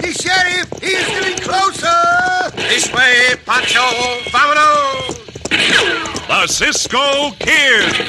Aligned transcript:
the 0.00 0.12
sheriff, 0.12 0.68
he 0.80 0.88
is 0.88 1.06
getting 1.06 1.38
closer. 1.38 2.50
This 2.56 2.92
way, 2.92 3.34
Pancho, 3.44 3.86
vámonos! 4.30 5.20
The 6.28 6.46
Cisco 6.46 7.30
Kid. 7.38 8.06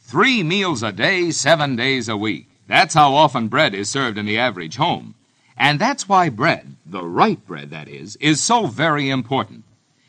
Three 0.00 0.42
meals 0.42 0.82
a 0.82 0.90
day, 0.90 1.30
seven 1.30 1.76
days 1.76 2.08
a 2.08 2.16
week. 2.16 2.57
That's 2.68 2.94
how 2.94 3.14
often 3.14 3.48
bread 3.48 3.74
is 3.74 3.88
served 3.88 4.18
in 4.18 4.26
the 4.26 4.38
average 4.38 4.76
home. 4.76 5.14
And 5.56 5.80
that's 5.80 6.08
why 6.08 6.28
bread, 6.28 6.76
the 6.86 7.02
right 7.02 7.44
bread 7.46 7.70
that 7.70 7.88
is, 7.88 8.16
is 8.16 8.40
so 8.40 8.66
very 8.66 9.10
important. 9.10 9.64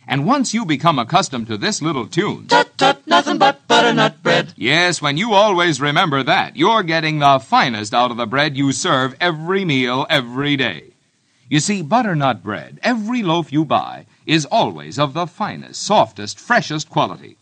And 0.06 0.26
once 0.26 0.54
you 0.54 0.66
become 0.66 1.00
accustomed 1.00 1.48
to 1.48 1.58
this 1.58 1.82
little 1.82 2.06
tune. 2.06 2.48
Tut 2.48 2.78
tut, 2.78 3.06
nothing 3.08 3.38
but 3.38 3.68
butternut 3.68 4.22
bread. 4.22 4.54
Yes, 4.58 5.02
when 5.02 5.18
you 5.18 5.34
always 5.34 5.80
remember 5.80 6.22
that, 6.24 6.58
you're 6.58 6.84
getting 6.84 7.20
the 7.20 7.40
finest 7.40 7.94
out 7.94 8.12
of 8.12 8.18
the 8.18 8.26
bread 8.26 8.58
you 8.58 8.72
serve 8.72 9.16
every 9.22 9.64
meal, 9.64 10.06
every 10.10 10.58
day. 10.58 10.86
You 11.48 11.60
see, 11.60 11.82
butternut 11.82 12.44
bread, 12.44 12.80
every 12.84 13.24
loaf 13.24 13.54
you 13.54 13.64
buy, 13.64 14.06
is 14.26 14.46
always 14.46 15.00
of 15.00 15.14
the 15.14 15.28
finest, 15.28 15.82
softest, 15.82 16.40
freshest 16.40 16.90
quality. 16.90 17.38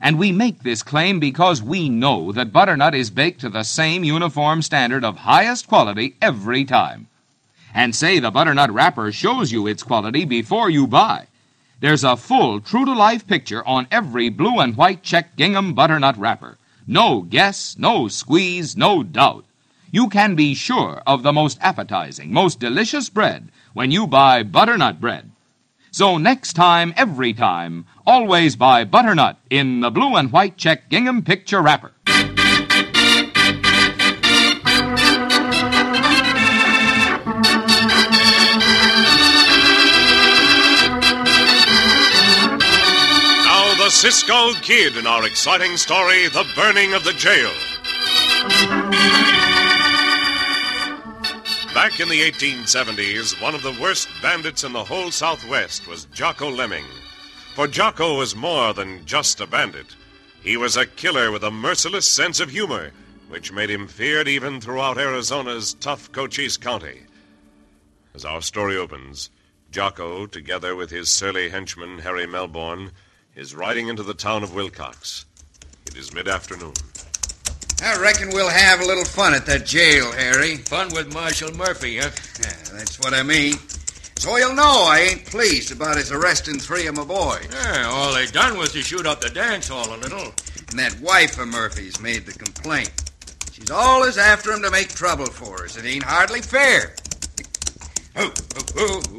And 0.00 0.18
we 0.18 0.30
make 0.30 0.62
this 0.62 0.82
claim 0.82 1.18
because 1.18 1.62
we 1.62 1.88
know 1.88 2.32
that 2.32 2.52
butternut 2.52 2.94
is 2.94 3.10
baked 3.10 3.40
to 3.40 3.48
the 3.48 3.64
same 3.64 4.04
uniform 4.04 4.62
standard 4.62 5.04
of 5.04 5.18
highest 5.18 5.66
quality 5.66 6.14
every 6.22 6.64
time. 6.64 7.08
And 7.74 7.94
say 7.94 8.18
the 8.18 8.30
butternut 8.30 8.70
wrapper 8.70 9.12
shows 9.12 9.52
you 9.52 9.66
its 9.66 9.82
quality 9.82 10.24
before 10.24 10.70
you 10.70 10.86
buy. 10.86 11.26
There's 11.80 12.04
a 12.04 12.16
full, 12.16 12.60
true 12.60 12.84
to 12.84 12.92
life 12.92 13.26
picture 13.26 13.66
on 13.66 13.86
every 13.90 14.28
blue 14.30 14.58
and 14.58 14.76
white 14.76 15.02
check 15.02 15.36
gingham 15.36 15.74
butternut 15.74 16.16
wrapper. 16.16 16.58
No 16.86 17.22
guess, 17.22 17.76
no 17.78 18.08
squeeze, 18.08 18.76
no 18.76 19.02
doubt. 19.02 19.44
You 19.90 20.08
can 20.08 20.34
be 20.34 20.54
sure 20.54 21.02
of 21.06 21.22
the 21.22 21.32
most 21.32 21.58
appetizing, 21.60 22.32
most 22.32 22.60
delicious 22.60 23.08
bread 23.08 23.48
when 23.74 23.90
you 23.90 24.06
buy 24.06 24.42
butternut 24.42 25.00
bread. 25.00 25.30
So 25.98 26.16
next 26.16 26.52
time, 26.52 26.94
every 26.96 27.32
time, 27.32 27.84
always 28.06 28.54
buy 28.54 28.84
butternut 28.84 29.36
in 29.50 29.80
the 29.80 29.90
blue 29.90 30.14
and 30.14 30.30
white 30.30 30.56
check 30.56 30.88
gingham 30.88 31.22
picture 31.22 31.60
wrapper. 31.60 31.90
Now, 32.06 32.22
the 43.74 43.90
Cisco 43.90 44.52
Kid 44.62 44.96
in 44.96 45.04
our 45.04 45.26
exciting 45.26 45.76
story, 45.76 46.28
The 46.28 46.46
Burning 46.54 46.94
of 46.94 47.02
the 47.02 47.14
Jail. 47.14 47.50
Back 51.78 52.00
in 52.00 52.08
the 52.08 52.28
1870s, 52.28 53.40
one 53.40 53.54
of 53.54 53.62
the 53.62 53.78
worst 53.80 54.08
bandits 54.20 54.64
in 54.64 54.72
the 54.72 54.82
whole 54.82 55.12
Southwest 55.12 55.86
was 55.86 56.06
Jocko 56.06 56.50
Lemming. 56.50 56.84
For 57.54 57.68
Jocko 57.68 58.18
was 58.18 58.34
more 58.34 58.74
than 58.74 59.06
just 59.06 59.40
a 59.40 59.46
bandit. 59.46 59.94
He 60.42 60.56
was 60.56 60.76
a 60.76 60.86
killer 60.86 61.30
with 61.30 61.44
a 61.44 61.52
merciless 61.52 62.04
sense 62.04 62.40
of 62.40 62.50
humor, 62.50 62.90
which 63.28 63.52
made 63.52 63.70
him 63.70 63.86
feared 63.86 64.26
even 64.26 64.60
throughout 64.60 64.98
Arizona's 64.98 65.74
tough 65.74 66.10
Cochise 66.10 66.56
County. 66.56 67.02
As 68.12 68.24
our 68.24 68.42
story 68.42 68.76
opens, 68.76 69.30
Jocko, 69.70 70.26
together 70.26 70.74
with 70.74 70.90
his 70.90 71.08
surly 71.08 71.48
henchman, 71.48 72.00
Harry 72.00 72.26
Melbourne, 72.26 72.90
is 73.36 73.54
riding 73.54 73.86
into 73.86 74.02
the 74.02 74.14
town 74.14 74.42
of 74.42 74.50
Willcox. 74.50 75.26
It 75.86 75.96
is 75.96 76.12
mid 76.12 76.26
afternoon. 76.26 76.74
I 77.82 77.96
reckon 78.00 78.30
we'll 78.30 78.48
have 78.48 78.80
a 78.80 78.84
little 78.84 79.04
fun 79.04 79.34
at 79.34 79.46
that 79.46 79.64
jail, 79.64 80.10
Harry. 80.12 80.56
Fun 80.56 80.92
with 80.92 81.12
Marshal 81.14 81.52
Murphy, 81.54 81.98
huh? 81.98 82.10
Yeah, 82.40 82.76
that's 82.76 82.98
what 82.98 83.14
I 83.14 83.22
mean. 83.22 83.54
So 84.16 84.36
you'll 84.36 84.54
know 84.54 84.86
I 84.88 85.08
ain't 85.10 85.24
pleased 85.26 85.70
about 85.70 85.96
his 85.96 86.10
arresting 86.10 86.58
three 86.58 86.88
of 86.88 86.96
my 86.96 87.04
boys. 87.04 87.46
Yeah, 87.52 87.88
all 87.88 88.12
they 88.12 88.26
done 88.26 88.58
was 88.58 88.72
to 88.72 88.82
shoot 88.82 89.06
up 89.06 89.20
the 89.20 89.30
dance 89.30 89.68
hall 89.68 89.94
a 89.94 89.96
little. 89.96 90.32
And 90.70 90.78
that 90.78 90.98
wife 91.00 91.38
of 91.38 91.48
Murphy's 91.48 92.00
made 92.00 92.26
the 92.26 92.32
complaint. 92.32 92.90
She's 93.52 93.70
always 93.70 94.18
after 94.18 94.52
him 94.52 94.62
to 94.62 94.70
make 94.70 94.88
trouble 94.88 95.26
for 95.26 95.64
us. 95.64 95.76
It 95.76 95.84
ain't 95.84 96.02
hardly 96.02 96.42
fair. 96.42 96.94
Oh, 98.16 98.32
oh, 98.76 99.02
oh. 99.12 99.18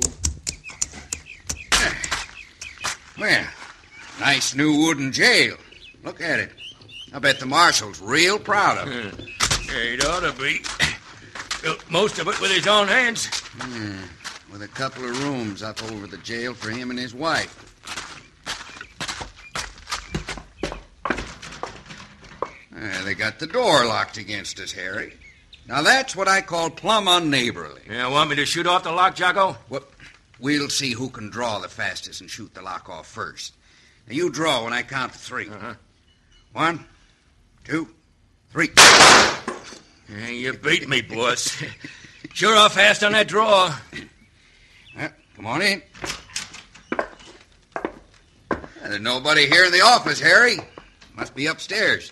Well, 3.18 3.48
nice 4.20 4.54
new 4.56 4.78
wooden 4.86 5.12
jail. 5.12 5.56
Look 6.04 6.22
at 6.22 6.40
it. 6.40 6.52
I 7.14 7.20
bet 7.20 7.40
the 7.40 7.46
marshal's 7.46 8.00
real 8.02 8.40
proud 8.40 8.78
of 8.88 8.94
it. 8.94 9.30
Yeah, 9.70 9.84
he'd 9.92 10.04
ought 10.04 10.22
to 10.22 10.32
be. 10.42 10.62
Built 11.62 11.86
most 11.92 12.18
of 12.18 12.28
it 12.28 12.42
with 12.42 12.50
his 12.52 12.66
own 12.66 12.88
hands. 12.88 13.30
With 14.52 14.64
a 14.64 14.68
couple 14.68 15.06
of 15.06 15.24
rooms 15.24 15.62
up 15.62 15.84
over 15.92 16.08
the 16.08 16.18
jail 16.18 16.56
for 16.56 16.72
him 16.72 16.90
and 16.90 16.98
his 16.98 17.14
wife. 17.14 17.56
Uh, 22.76 23.04
they 23.04 23.14
got 23.14 23.40
the 23.40 23.48
door 23.48 23.86
locked 23.86 24.18
against 24.18 24.60
us, 24.60 24.72
Harry. 24.72 25.14
Now 25.68 25.82
that's 25.82 26.16
what 26.16 26.28
I 26.28 26.42
call 26.42 26.70
plumb 26.70 27.06
unneighborly. 27.08 27.82
Yeah, 27.90 28.08
want 28.08 28.30
me 28.30 28.36
to 28.38 28.46
shoot 28.46 28.66
off 28.68 28.84
the 28.84 28.92
lock, 28.92 29.16
Jocko? 29.16 29.58
Well, 29.70 29.84
we'll 30.40 30.70
see 30.70 30.94
who 30.94 31.10
can 31.10 31.30
draw 31.30 31.60
the 31.60 31.68
fastest 31.70 32.22
and 32.22 32.30
shoot 32.30 32.54
the 32.54 32.62
lock 32.62 32.90
off 32.90 33.08
first. 33.08 33.54
Now 34.08 34.14
you 34.16 34.30
draw 34.30 34.64
when 34.64 34.74
I 34.74 34.82
count 34.82 35.14
to 35.14 35.20
3 35.20 35.50
Uh-huh. 35.50 35.74
One, 36.54 36.86
two, 37.70 37.88
three. 38.50 38.70
Yeah, 38.78 40.28
you 40.30 40.54
beat 40.54 40.90
me, 40.90 41.02
boss. 41.02 41.62
sure 42.34 42.56
are 42.56 42.70
fast 42.70 43.04
on 43.04 43.12
that 43.12 43.28
draw. 43.28 43.76
Come 45.36 45.46
on 45.46 45.62
in. 45.62 45.84
There's 48.82 49.00
nobody 49.00 49.46
here 49.46 49.66
in 49.66 49.72
the 49.72 49.82
office, 49.82 50.20
Harry. 50.20 50.58
Must 51.16 51.36
be 51.36 51.46
upstairs. 51.46 52.12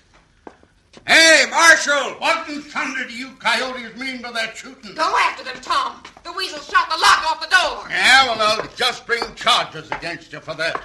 Hey, 1.08 1.46
Marshal! 1.50 2.12
What 2.20 2.48
in 2.50 2.62
thunder 2.62 3.06
do 3.08 3.14
you 3.14 3.32
coyotes 3.40 3.96
mean 3.98 4.22
by 4.22 4.32
that 4.34 4.56
shooting? 4.56 4.94
Go 4.94 5.16
after 5.18 5.44
them, 5.44 5.56
Tom. 5.62 6.04
The 6.24 6.34
weasel 6.34 6.60
shot 6.60 6.90
the 6.90 6.98
lock 7.02 7.32
off 7.32 7.42
the 7.42 7.48
door. 7.48 7.88
Yeah, 7.90 8.26
well, 8.26 8.60
I'll 8.60 8.68
just 8.76 9.08
bring 9.08 9.24
charges 9.34 9.90
against 9.92 10.32
you 10.34 10.40
for 10.40 10.54
that. 10.56 10.82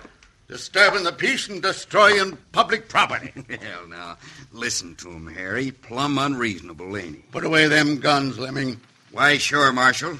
Disturbing 0.53 1.05
the 1.05 1.13
peace 1.13 1.49
and 1.49 1.63
destroying 1.63 2.37
public 2.53 2.87
property. 2.87 3.33
Hell, 3.49 3.87
now, 3.89 4.19
listen 4.53 4.95
to 4.97 5.09
him, 5.09 5.27
Harry. 5.27 5.71
Plumb 5.71 6.19
unreasonable, 6.19 6.95
ain't 6.95 7.17
he? 7.17 7.23
Put 7.31 7.47
away 7.47 7.69
them 7.69 8.01
guns, 8.01 8.39
Lemming. 8.39 8.79
Why, 9.13 9.39
sure, 9.39 9.73
Marshal. 9.73 10.19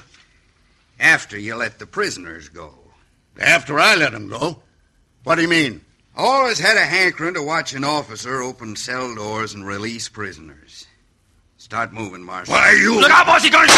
After 0.99 1.37
you 1.37 1.55
let 1.55 1.77
the 1.77 1.85
prisoners 1.85 2.49
go. 2.49 2.73
After 3.39 3.79
I 3.79 3.93
let 3.93 4.15
'em 4.15 4.27
go. 4.27 4.63
What 5.23 5.35
do 5.35 5.43
you 5.43 5.47
mean? 5.47 5.81
Always 6.15 6.57
had 6.57 6.77
a 6.77 6.85
hankering 6.85 7.35
to 7.35 7.43
watch 7.43 7.75
an 7.75 7.83
officer 7.83 8.41
open 8.41 8.75
cell 8.75 9.13
doors 9.13 9.53
and 9.53 9.67
release 9.67 10.09
prisoners. 10.09 10.87
Start 11.57 11.93
moving, 11.93 12.23
Marshal. 12.23 12.55
Why, 12.55 12.71
you... 12.71 12.99
Look 12.99 13.11
out, 13.11 13.27
boss, 13.27 13.43
he's 13.43 13.51
going 13.51 13.67
to... 13.67 13.73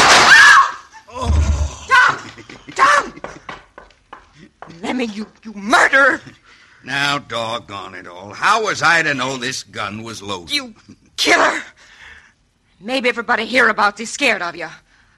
Oh. 1.10 1.86
Tom! 1.90 3.12
Tom! 3.12 3.22
Lemming, 4.82 5.12
you, 5.12 5.28
you 5.44 5.54
murderer! 5.54 6.22
Now, 6.86 7.18
doggone 7.18 7.96
it 7.96 8.06
all. 8.06 8.32
How 8.32 8.64
was 8.64 8.84
I 8.84 9.02
to 9.02 9.16
know 9.16 9.38
this 9.38 9.64
gun 9.64 10.04
was 10.04 10.22
loaded? 10.22 10.54
You 10.54 10.76
killer! 11.18 11.64
Maybe 12.80 13.10
everybody 13.10 13.48
hereabouts 13.48 14.02
is 14.02 14.12
scared 14.12 14.44
of 14.44 14.56
you, 14.56 14.68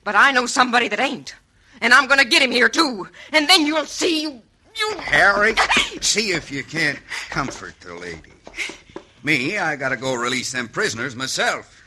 but 0.06 0.16
I 0.16 0.31
know 0.31 0.46
somebody 0.46 0.88
that 0.88 1.02
ain't. 1.02 1.36
And 1.81 1.94
I'm 1.94 2.08
gonna 2.08 2.24
get 2.24 2.42
him 2.42 2.52
here, 2.52 2.69
too. 2.69 3.10
And 3.34 3.50
then 3.50 3.66
you'll 3.66 3.86
see 3.86 4.22
you. 4.22 4.42
You. 4.78 4.98
Harry, 5.00 5.56
see 6.02 6.31
if 6.31 6.50
you 6.52 6.64
can't 6.64 7.00
comfort 7.30 7.78
the 7.81 7.96
lady. 7.96 8.31
Me, 9.24 9.58
I 9.58 9.75
gotta 9.75 9.98
go 9.98 10.14
release 10.14 10.54
them 10.54 10.69
prisoners 10.69 11.18
myself. 11.18 11.84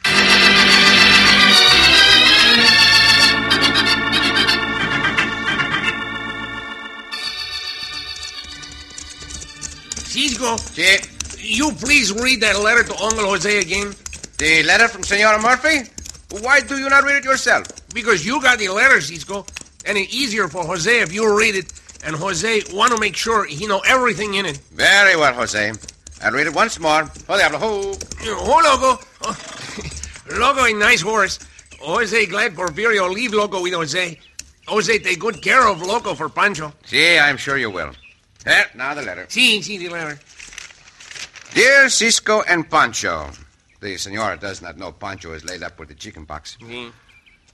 Cisco, 10.20 10.58
See, 10.58 10.98
you 11.38 11.72
please 11.72 12.12
read 12.12 12.42
that 12.42 12.60
letter 12.60 12.82
to 12.82 12.92
Uncle 13.02 13.24
Jose 13.24 13.58
again? 13.58 13.94
the 14.36 14.62
letter 14.64 14.86
from 14.86 15.02
Senora 15.02 15.40
Murphy? 15.40 15.88
Why 16.42 16.60
do 16.60 16.76
you 16.76 16.90
not 16.90 17.04
read 17.04 17.16
it 17.16 17.24
yourself? 17.24 17.66
Because 17.94 18.26
you 18.26 18.40
got 18.42 18.58
the 18.58 18.68
letter, 18.68 19.00
Cisco, 19.00 19.46
and 19.86 19.96
it's 19.96 20.14
easier 20.14 20.46
for 20.48 20.62
Jose 20.62 21.00
if 21.00 21.10
you 21.10 21.24
read 21.38 21.54
it, 21.54 21.72
and 22.04 22.14
Jose 22.14 22.64
want 22.74 22.92
to 22.92 23.00
make 23.00 23.16
sure 23.16 23.46
he 23.46 23.66
know 23.66 23.80
everything 23.86 24.34
in 24.34 24.44
it. 24.44 24.58
Very 24.74 25.16
well, 25.16 25.32
Jose. 25.32 25.72
I'll 26.22 26.32
read 26.32 26.46
it 26.46 26.54
once 26.54 26.78
more. 26.78 27.10
Oh, 27.26 27.38
diablo, 27.38 27.58
ho. 27.58 27.80
Loco. 28.26 29.02
Oh, 29.24 29.36
Loco, 30.38 30.64
a 30.66 30.74
nice 30.74 31.00
horse. 31.00 31.38
Jose 31.80 32.26
glad 32.26 32.54
Porfirio 32.54 33.10
leave 33.10 33.32
Loco 33.32 33.62
with 33.62 33.72
Jose. 33.72 34.18
Jose 34.68 34.98
take 34.98 35.18
good 35.18 35.42
care 35.42 35.66
of 35.66 35.80
Loco 35.80 36.14
for 36.14 36.28
Pancho. 36.28 36.74
See, 36.84 37.18
I'm 37.18 37.38
sure 37.38 37.56
you 37.56 37.70
will. 37.70 37.92
Eh, 38.46 38.50
there, 38.50 38.66
now 38.74 38.94
the 38.94 39.02
letter. 39.02 39.26
See, 39.28 39.60
see 39.62 39.78
the 39.78 39.88
letter. 39.88 40.18
Dear 41.54 41.88
Cisco 41.88 42.42
and 42.42 42.68
Pancho, 42.70 43.30
the 43.80 43.96
senora 43.96 44.36
does 44.36 44.62
not 44.62 44.78
know 44.78 44.92
Pancho 44.92 45.32
is 45.32 45.44
laid 45.44 45.62
up 45.62 45.78
with 45.78 45.88
the 45.88 45.94
chicken 45.94 46.24
pox. 46.24 46.56
See, 46.60 46.90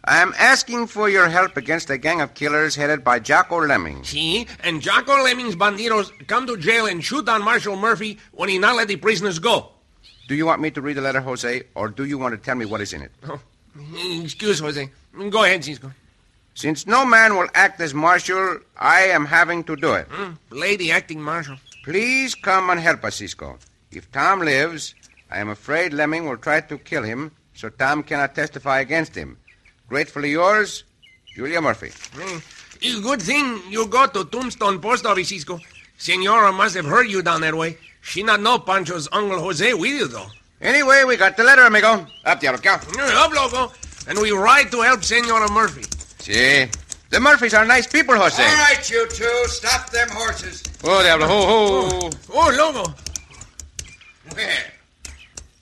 I 0.05 0.19
am 0.19 0.35
asking 0.39 0.87
for 0.87 1.09
your 1.09 1.29
help 1.29 1.57
against 1.57 1.91
a 1.91 1.99
gang 1.99 2.21
of 2.21 2.35
killers 2.35 2.77
headed 2.77 3.03
by 3.03 3.19
Jocko 3.19 3.67
Lemming. 3.67 4.05
see, 4.05 4.47
and 4.61 4.81
Jocko 4.81 5.23
Lemming's 5.25 5.57
bandidos 5.57 6.11
come 6.29 6.47
to 6.47 6.57
jail 6.57 6.87
and 6.87 7.03
shoot 7.03 7.29
on 7.29 7.43
Marshal 7.43 7.75
Murphy 7.75 8.19
when 8.33 8.49
he 8.49 8.59
not 8.59 8.77
let 8.77 8.87
the 8.89 8.97
prisoners 8.97 9.39
go. 9.39 9.71
Do 10.29 10.35
you 10.35 10.47
want 10.47 10.61
me 10.61 10.71
to 10.73 10.81
read 10.81 10.97
the 10.97 11.01
letter, 11.01 11.21
Jose, 11.21 11.63
or 11.75 11.89
do 11.89 12.05
you 12.05 12.19
want 12.19 12.33
to 12.33 12.39
tell 12.39 12.55
me 12.55 12.67
what 12.67 12.81
is 12.81 12.93
in 12.93 13.03
it? 13.03 13.13
Oh, 13.29 13.41
excuse 14.23 14.61
Jose. 14.61 14.91
Go 15.31 15.45
ahead, 15.45 15.65
Cisco. 15.65 15.91
Since 16.57 16.87
no 16.87 17.05
man 17.05 17.37
will 17.37 17.49
act 17.55 17.81
as 17.83 17.93
marshal, 17.93 18.61
I 18.79 19.03
am 19.17 19.27
having 19.27 19.63
to 19.65 19.77
do 19.77 19.93
it. 19.93 20.07
Hmm, 20.11 20.33
Play 20.49 20.77
the 20.77 20.91
acting 20.91 21.21
marshal. 21.21 21.57
Please 21.85 22.35
come 22.35 22.71
and 22.71 22.81
help 22.81 23.05
us, 23.05 23.17
Cisco. 23.17 23.59
If 23.93 24.11
Tom 24.11 24.41
lives, 24.41 24.95
I 25.31 25.39
am 25.41 25.51
afraid 25.51 25.93
Lemming 25.93 26.27
will 26.27 26.39
try 26.39 26.61
to 26.63 26.79
kill 26.79 27.03
him, 27.03 27.31
so 27.55 27.69
Tom 27.69 28.03
cannot 28.03 28.35
testify 28.35 28.81
against 28.81 29.15
him. 29.15 29.37
Gratefully 29.89 30.31
yours, 30.31 30.85
Julia 31.35 31.61
Murphy. 31.61 31.93
Hmm, 32.15 32.39
It's 32.81 32.99
a 32.99 33.03
good 33.03 33.21
thing 33.21 33.61
you 33.69 33.87
go 33.87 34.07
to 34.07 34.25
Tombstone 34.25 34.81
Post 34.81 35.05
Office, 35.05 35.29
Cisco. 35.29 35.61
Senora 35.99 36.53
must 36.53 36.75
have 36.75 36.87
heard 36.87 37.09
you 37.09 37.21
down 37.23 37.43
that 37.43 37.55
way. 37.55 37.77
She 38.01 38.23
not 38.23 38.41
know 38.41 38.59
Pancho's 38.59 39.09
Uncle 39.13 39.41
Jose 39.41 39.75
with 39.75 39.91
you, 39.91 40.09
though. 40.09 40.29
Anyway, 40.63 41.05
we 41.05 41.17
got 41.19 41.37
the 41.37 41.45
letter, 41.45 41.63
amigo. 41.63 42.07
Up, 42.25 42.41
Diablo, 42.41 42.61
go. 42.63 42.71
Up, 42.73 43.33
Loco. 43.33 43.73
And 44.09 44.19
we 44.19 44.31
ride 44.31 44.71
to 44.71 44.81
help 44.81 45.05
Senora 45.05 45.51
Murphy. 45.53 45.85
See, 46.27 46.67
the 47.11 47.21
Murphys 47.21 47.55
are 47.55 47.65
nice 47.65 47.87
people, 47.87 48.17
Jose. 48.17 48.43
All 48.43 48.49
right, 48.49 48.91
you 48.91 49.07
two, 49.11 49.45
stop 49.47 49.91
them 49.91 50.09
horses. 50.11 50.61
Oh, 50.83 51.01
Diablo, 51.01 51.29
ho, 51.29 51.47
ho. 51.47 51.89
Oh, 52.03 52.11
oh 52.35 52.73
Loco. 52.73 52.95
Well, 54.35 54.57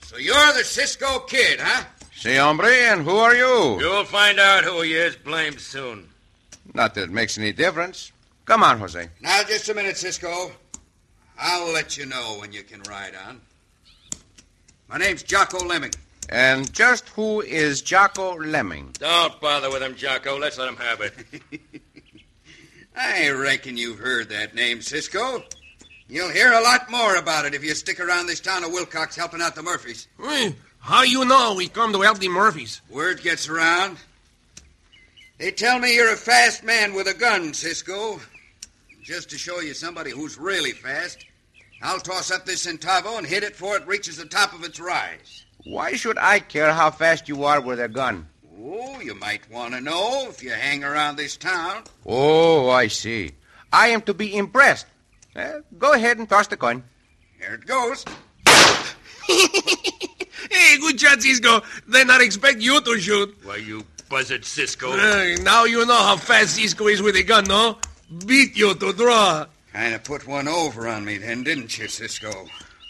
so 0.01 0.17
you're 0.17 0.53
the 0.53 0.63
Cisco 0.63 1.19
kid, 1.19 1.59
huh? 1.59 1.83
See, 2.15 2.37
hombre, 2.37 2.65
and 2.65 3.03
who 3.03 3.15
are 3.15 3.35
you? 3.35 3.79
You'll 3.79 4.05
find 4.05 4.39
out 4.39 4.63
who 4.63 4.81
he 4.81 4.95
is 4.95 5.15
blamed 5.15 5.61
soon. 5.61 6.09
Not 6.73 6.95
that 6.95 7.03
it 7.03 7.09
makes 7.11 7.37
any 7.37 7.51
difference. 7.51 8.11
Come 8.45 8.63
on, 8.63 8.79
Jose. 8.79 9.07
Now, 9.21 9.43
just 9.43 9.69
a 9.69 9.75
minute, 9.75 9.97
Cisco. 9.97 10.51
I'll 11.37 11.71
let 11.73 11.95
you 11.95 12.07
know 12.07 12.37
when 12.39 12.51
you 12.51 12.63
can 12.63 12.81
ride 12.89 13.13
on. 13.27 13.39
My 14.89 14.97
name's 14.97 15.21
Jocko 15.21 15.63
Lemming. 15.63 15.91
And 16.29 16.71
just 16.73 17.09
who 17.09 17.41
is 17.41 17.81
Jocko 17.81 18.35
Lemming? 18.35 18.91
Don't 18.99 19.39
bother 19.39 19.69
with 19.69 19.83
him, 19.83 19.95
Jocko. 19.95 20.37
Let's 20.39 20.57
let 20.57 20.67
him 20.67 20.77
have 20.77 21.01
it. 21.01 21.13
I 22.97 23.29
reckon 23.29 23.77
you've 23.77 23.99
heard 23.99 24.29
that 24.29 24.55
name, 24.55 24.81
Cisco. 24.81 25.43
You'll 26.07 26.29
hear 26.31 26.53
a 26.53 26.61
lot 26.61 26.89
more 26.89 27.15
about 27.15 27.45
it 27.45 27.53
if 27.53 27.63
you 27.63 27.73
stick 27.75 27.99
around 27.99 28.27
this 28.27 28.39
town 28.39 28.63
of 28.63 28.71
Willcox 28.71 29.15
helping 29.15 29.41
out 29.41 29.55
the 29.55 29.63
Murphys. 29.63 30.07
Hey, 30.21 30.55
How 30.79 31.03
you 31.03 31.25
know 31.25 31.53
we 31.55 31.67
come 31.67 31.91
to 31.93 32.01
help 32.01 32.19
the 32.19 32.29
Murphys? 32.29 32.81
Word 32.89 33.21
gets 33.21 33.49
around. 33.49 33.97
They 35.37 35.51
tell 35.51 35.79
me 35.79 35.95
you're 35.95 36.13
a 36.13 36.17
fast 36.17 36.63
man 36.63 36.93
with 36.93 37.07
a 37.07 37.13
gun, 37.13 37.53
Cisco. 37.53 38.19
Just 39.03 39.29
to 39.31 39.37
show 39.37 39.59
you 39.59 39.73
somebody 39.73 40.11
who's 40.11 40.37
really 40.37 40.71
fast, 40.71 41.25
I'll 41.81 41.99
toss 41.99 42.31
up 42.31 42.45
this 42.45 42.65
Centavo 42.65 43.17
and 43.17 43.27
hit 43.27 43.43
it 43.43 43.51
before 43.53 43.75
it 43.75 43.85
reaches 43.85 44.17
the 44.17 44.25
top 44.25 44.53
of 44.53 44.63
its 44.63 44.79
rise. 44.79 45.44
Why 45.65 45.93
should 45.93 46.17
I 46.17 46.39
care 46.39 46.71
how 46.71 46.91
fast 46.91 47.27
you 47.27 47.43
are 47.43 47.59
with 47.59 47.79
a 47.79 47.87
gun? 47.87 48.27
Oh, 48.57 48.99
you 49.01 49.15
might 49.15 49.49
want 49.51 49.73
to 49.73 49.81
know 49.81 50.27
if 50.29 50.41
you 50.43 50.51
hang 50.51 50.83
around 50.83 51.17
this 51.17 51.35
town. 51.37 51.83
Oh, 52.05 52.69
I 52.69 52.87
see. 52.87 53.31
I 53.73 53.87
am 53.87 54.01
to 54.03 54.13
be 54.13 54.35
impressed. 54.35 54.85
Eh, 55.35 55.59
go 55.77 55.93
ahead 55.93 56.17
and 56.17 56.29
toss 56.29 56.47
the 56.47 56.55
coin. 56.57 56.83
Here 57.39 57.55
it 57.55 57.65
goes. 57.65 58.05
Hey, 60.51 60.77
good 60.77 60.99
shot, 60.99 61.21
Cisco. 61.21 61.61
They 61.87 62.03
not 62.03 62.21
expect 62.21 62.61
you 62.61 62.79
to 62.79 62.99
shoot. 62.99 63.35
Why, 63.43 63.57
you 63.57 63.83
buzzard 64.09 64.45
Cisco. 64.45 64.91
Hey, 64.95 65.35
now 65.41 65.65
you 65.65 65.85
know 65.85 65.97
how 65.97 66.17
fast 66.17 66.55
Cisco 66.55 66.87
is 66.87 67.01
with 67.01 67.15
a 67.15 67.23
gun, 67.23 67.45
no? 67.45 67.77
Beat 68.25 68.55
you 68.55 68.75
to 68.75 68.93
draw. 68.93 69.47
Kind 69.73 69.95
of 69.95 70.03
put 70.03 70.27
one 70.27 70.47
over 70.47 70.87
on 70.87 71.03
me 71.03 71.17
then, 71.17 71.43
didn't 71.43 71.77
you, 71.77 71.87
Cisco? 71.87 72.45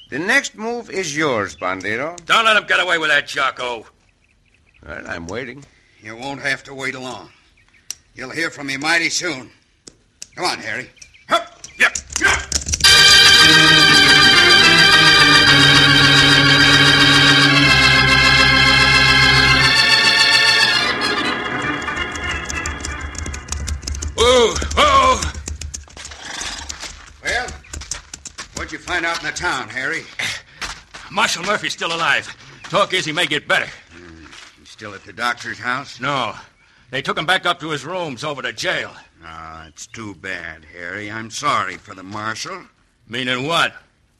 The 0.09 0.19
next 0.19 0.55
move 0.55 0.89
is 0.89 1.17
yours, 1.17 1.55
Bandito. 1.55 2.23
Don't 2.25 2.45
let 2.45 2.55
him 2.55 2.67
get 2.67 2.79
away 2.79 2.97
with 2.97 3.09
that, 3.09 3.27
Jocko. 3.27 3.85
Well, 4.85 5.03
I'm 5.07 5.27
waiting. 5.27 5.65
You 6.01 6.15
won't 6.15 6.41
have 6.41 6.63
to 6.65 6.75
wait 6.75 6.93
long. 6.93 7.29
You'll 8.13 8.29
hear 8.29 8.51
from 8.51 8.67
me 8.67 8.77
mighty 8.77 9.09
soon. 9.09 9.49
Come 10.35 10.45
on, 10.45 10.59
Harry. 10.59 10.89
Hup! 11.27 11.59
Yep. 11.79 11.97
Oh, 12.21 12.54
you 28.75 28.79
find 28.79 29.05
out 29.05 29.17
in 29.21 29.25
the 29.25 29.31
town, 29.31 29.69
Harry? 29.69 30.01
Marshal 31.11 31.43
Murphy's 31.43 31.71
still 31.71 31.95
alive. 31.95 32.27
Talk 32.63 32.93
is 32.93 33.05
he 33.05 33.13
may 33.13 33.25
get 33.25 33.47
better. 33.47 33.71
You 33.97 34.65
still 34.65 34.93
at 34.93 35.05
the 35.05 35.13
doctor's 35.13 35.57
house? 35.57 36.01
No. 36.01 36.33
They 36.91 37.01
took 37.01 37.17
him 37.17 37.25
back 37.25 37.45
up 37.45 37.61
to 37.61 37.69
his 37.69 37.85
rooms 37.85 38.25
over 38.25 38.41
to 38.41 38.51
jail. 38.51 38.91
Ah, 39.23 39.65
it's 39.67 39.87
too 39.87 40.13
bad, 40.15 40.65
Harry. 40.73 41.09
I'm 41.09 41.31
sorry 41.31 41.77
for 41.77 41.95
the 41.95 42.03
marshal. 42.03 42.65
Meaning 43.07 43.47
what? 43.47 43.73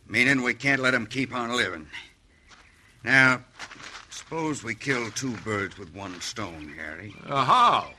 Meaning 0.08 0.42
we 0.42 0.54
can't 0.54 0.82
let 0.82 0.94
him 0.94 1.06
keep 1.06 1.36
on 1.36 1.54
living. 1.54 1.88
Now, 3.04 3.44
suppose 4.10 4.64
we 4.64 4.74
kill 4.74 5.12
two 5.12 5.36
birds 5.44 5.78
with 5.78 5.94
one 5.94 6.22
stone, 6.22 6.74
Harry. 6.78 7.14
Uh, 7.28 7.44
how? 7.44 7.92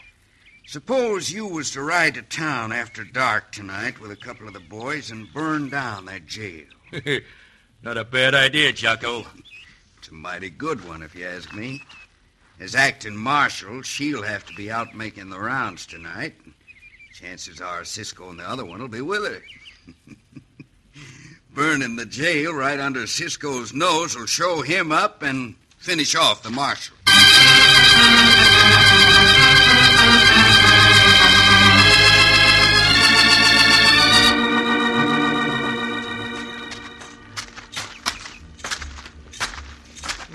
Suppose 0.68 1.30
you 1.30 1.46
was 1.46 1.70
to 1.70 1.82
ride 1.82 2.14
to 2.14 2.22
town 2.22 2.72
after 2.72 3.04
dark 3.04 3.52
tonight 3.52 4.00
with 4.00 4.10
a 4.10 4.16
couple 4.16 4.48
of 4.48 4.52
the 4.52 4.58
boys 4.58 5.12
and 5.12 5.32
burn 5.32 5.68
down 5.68 6.06
that 6.06 6.26
jail. 6.26 6.64
Not 7.82 7.96
a 7.96 8.04
bad 8.04 8.34
idea, 8.34 8.72
Jocko. 8.72 9.24
It's 9.98 10.08
a 10.08 10.14
mighty 10.14 10.50
good 10.50 10.86
one, 10.86 11.04
if 11.04 11.14
you 11.14 11.24
ask 11.24 11.54
me. 11.54 11.82
As 12.58 12.74
acting 12.74 13.16
marshal, 13.16 13.82
she'll 13.82 14.24
have 14.24 14.44
to 14.46 14.54
be 14.54 14.68
out 14.68 14.92
making 14.92 15.30
the 15.30 15.38
rounds 15.38 15.86
tonight. 15.86 16.34
Chances 17.14 17.60
are 17.60 17.84
Cisco 17.84 18.30
and 18.30 18.40
the 18.40 18.48
other 18.48 18.64
one 18.64 18.80
will 18.80 18.88
be 18.88 19.00
with 19.00 19.24
her. 19.24 19.42
Burning 21.54 21.94
the 21.94 22.06
jail 22.06 22.52
right 22.52 22.80
under 22.80 23.06
Cisco's 23.06 23.72
nose 23.72 24.16
will 24.16 24.26
show 24.26 24.62
him 24.62 24.90
up 24.90 25.22
and 25.22 25.54
finish 25.78 26.16
off 26.16 26.42
the 26.42 26.50
marshal. 26.50 26.96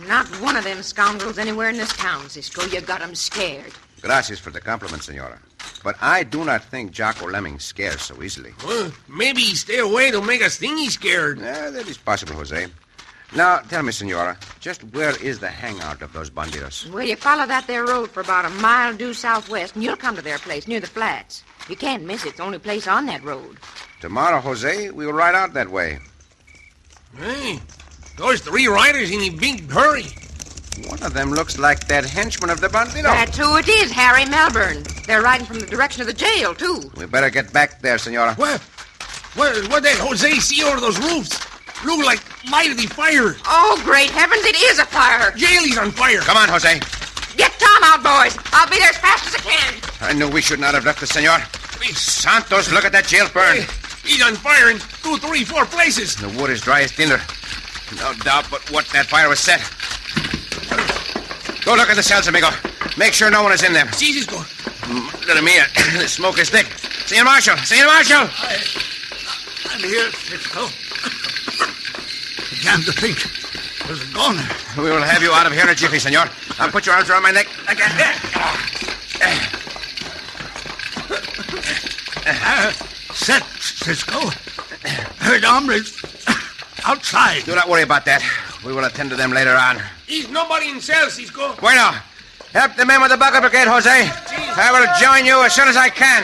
Not 0.08 0.28
one 0.42 0.56
of 0.56 0.64
them 0.64 0.82
scoundrels 0.84 1.38
anywhere 1.38 1.70
in 1.70 1.78
this 1.78 1.94
town, 1.94 2.30
Cisco. 2.30 2.66
You 2.66 2.82
got 2.82 3.02
'em 3.02 3.16
scared. 3.16 3.74
Gracias 4.02 4.40
for 4.40 4.50
the 4.50 4.62
compliment, 4.62 5.04
senora. 5.04 5.40
But 5.84 5.96
I 6.02 6.24
do 6.24 6.44
not 6.44 6.64
think 6.64 6.92
Jocko 6.92 7.28
Lemming 7.28 7.60
scares 7.60 8.02
so 8.02 8.24
easily. 8.24 8.54
Well, 8.66 8.92
maybe 9.08 9.42
he 9.42 9.56
stay 9.56 9.78
away 9.80 10.12
to 10.12 10.22
make 10.22 10.42
us 10.42 10.58
think 10.58 10.80
he's 10.80 10.94
scared. 10.94 11.40
Yeah, 11.40 11.70
that 11.70 11.88
is 11.88 11.98
possible, 11.98 12.34
Jose. 12.36 12.68
Now, 13.34 13.60
tell 13.60 13.82
me, 13.82 13.92
senora, 13.94 14.38
just 14.60 14.84
where 14.86 15.16
is 15.24 15.40
the 15.40 15.50
hangout 15.50 16.02
of 16.02 16.12
those 16.12 16.30
bandidos? 16.30 16.90
Well, 16.90 17.06
you 17.06 17.16
follow 17.16 17.46
that 17.46 17.66
there 17.66 17.86
road 17.86 18.12
for 18.12 18.20
about 18.20 18.46
a 18.46 18.50
mile 18.50 18.94
due 18.94 19.14
southwest, 19.14 19.76
and 19.76 19.84
you'll 19.84 19.96
come 19.96 20.16
to 20.18 20.22
their 20.22 20.38
place 20.38 20.68
near 20.68 20.82
the 20.82 20.88
flats. 20.88 21.44
You 21.70 21.78
can't 21.78 22.04
miss 22.04 22.26
it. 22.26 22.30
It's 22.30 22.38
the 22.38 22.44
only 22.44 22.60
place 22.60 22.88
on 22.88 23.06
that 23.06 23.24
road. 23.24 23.58
Tomorrow, 24.02 24.42
Jose, 24.42 24.90
we 24.92 25.06
will 25.06 25.14
ride 25.14 25.36
out 25.36 25.54
that 25.54 25.70
way. 25.70 26.00
Hey, 27.18 27.60
those 28.22 28.40
three 28.40 28.68
riders 28.68 29.10
in 29.10 29.20
a 29.22 29.30
big 29.30 29.70
hurry. 29.70 30.06
One 30.88 31.02
of 31.02 31.14
them 31.14 31.32
looks 31.32 31.58
like 31.58 31.88
that 31.88 32.06
henchman 32.06 32.52
of 32.52 32.62
the 32.62 32.68
bandito. 32.68 33.04
That's 33.04 33.36
who 33.36 33.58
it 33.58 33.68
is, 33.68 33.92
Harry 33.92 34.26
Melbourne. 34.26 34.84
They're 35.08 35.24
riding 35.24 35.46
from 35.46 35.60
the 35.60 35.66
direction 35.66 36.02
of 36.02 36.08
the 36.08 36.14
jail, 36.14 36.54
too. 36.54 36.92
We 36.96 37.08
better 37.08 37.32
get 37.32 37.52
back 37.52 37.82
there, 37.82 37.98
senora. 37.98 38.36
What? 38.36 38.62
What, 39.34 39.68
what 39.70 39.84
did 39.84 39.98
Jose 39.98 40.30
see 40.40 40.64
over 40.64 40.80
those 40.80 41.00
roofs? 41.00 41.40
Look 41.84 42.06
like 42.06 42.22
mighty 42.50 42.86
fire. 42.86 43.36
Oh, 43.48 43.82
great 43.84 44.12
heavens, 44.12 44.46
it 44.46 44.56
is 44.56 44.78
a 44.78 44.86
fire. 44.86 45.32
Jail 45.32 45.64
is 45.64 45.78
on 45.80 45.90
fire. 45.92 46.20
Come 46.20 46.38
on, 46.38 46.48
Jose. 46.48 46.80
Get 47.38 47.52
Tom 47.58 47.84
out, 47.84 48.04
boys. 48.04 48.38
I'll 48.54 48.70
be 48.70 48.78
there 48.78 48.90
as 48.90 48.98
fast 48.98 49.28
as 49.28 49.36
I 49.36 49.40
can. 49.40 49.74
I 50.02 50.14
knew 50.14 50.30
we 50.30 50.42
should 50.42 50.60
not 50.60 50.76
have 50.76 50.86
left 50.86 51.00
the 51.00 51.08
senor. 51.08 51.40
Santos, 51.94 52.72
look 52.72 52.86
at 52.86 52.92
that 52.92 53.08
jail 53.08 53.28
burn. 53.34 53.66
He's 54.04 54.22
on 54.22 54.36
fire 54.36 54.70
in 54.70 54.78
two, 54.78 55.18
three, 55.18 55.44
four 55.44 55.66
places. 55.66 56.16
The 56.16 56.30
wood 56.40 56.52
is 56.52 56.62
dry 56.62 56.82
as 56.82 56.92
tinder. 56.92 57.20
No 57.98 58.14
doubt 58.24 58.48
but 58.50 58.62
what 58.72 58.86
that 58.94 59.06
fire 59.08 59.28
was 59.28 59.40
set. 59.40 59.60
Go 61.66 61.76
look 61.76 61.90
at 61.90 61.96
the 61.96 62.04
cells, 62.04 62.28
amigo. 62.28 62.50
Make 62.98 63.14
sure 63.14 63.30
no 63.30 63.44
one 63.44 63.52
is 63.52 63.64
in 63.64 63.74
them. 63.74 63.92
Si, 63.92 64.14
Cisco. 64.14 64.40
Madre 64.88 65.42
mia, 65.42 65.66
the 66.00 66.08
smoke 66.08 66.40
is 66.40 66.50
thick. 66.50 66.66
Senor 67.08 67.26
Marshal, 67.26 67.58
Senor 67.58 67.86
Marshal! 67.86 68.30
I'm 69.70 69.80
here, 69.80 70.12
Cisco. 70.12 70.68
Began 72.56 72.82
to 72.82 72.92
think 72.92 73.18
it 73.82 73.90
was 73.90 74.04
gone. 74.14 74.38
We 74.78 74.90
will 74.90 75.02
have 75.02 75.22
you 75.22 75.32
out 75.32 75.46
of 75.46 75.54
here 75.54 75.64
in 75.64 75.70
a 75.70 75.76
jiffy, 75.76 76.00
senor. 76.00 76.26
Now 76.58 76.70
put 76.70 76.86
your 76.86 76.96
arms 76.96 77.10
around 77.10 77.24
my 77.24 77.32
neck. 77.32 77.48
Again. 77.68 77.92
Uh, 82.24 82.72
set, 83.14 83.44
Cisco. 83.60 84.30
Heard 85.18 85.44
hombres 85.44 86.01
outside. 86.86 87.44
Do 87.46 87.56
not 87.56 87.70
worry 87.70 87.84
about 87.84 88.06
that. 88.06 88.22
We 88.66 88.74
will 88.74 88.86
attend 88.86 89.10
to 89.12 89.16
them 89.16 89.32
later 89.32 89.56
on. 89.56 89.82
He's 90.08 90.30
nobody 90.30 90.70
in 90.70 90.82
cell, 90.82 91.10
Cisco. 91.10 91.56
Bueno, 91.56 91.92
help 92.54 92.76
the 92.76 92.86
men 92.86 93.02
with 93.02 93.12
the 93.12 93.18
bucket 93.18 93.42
brigade, 93.42 93.68
Jose. 93.68 93.90
I 93.90 94.70
will 94.72 94.88
join 95.00 95.26
you 95.26 95.44
as 95.44 95.54
soon 95.54 95.68
as 95.68 95.78
I 95.78 95.90
can. 95.90 96.24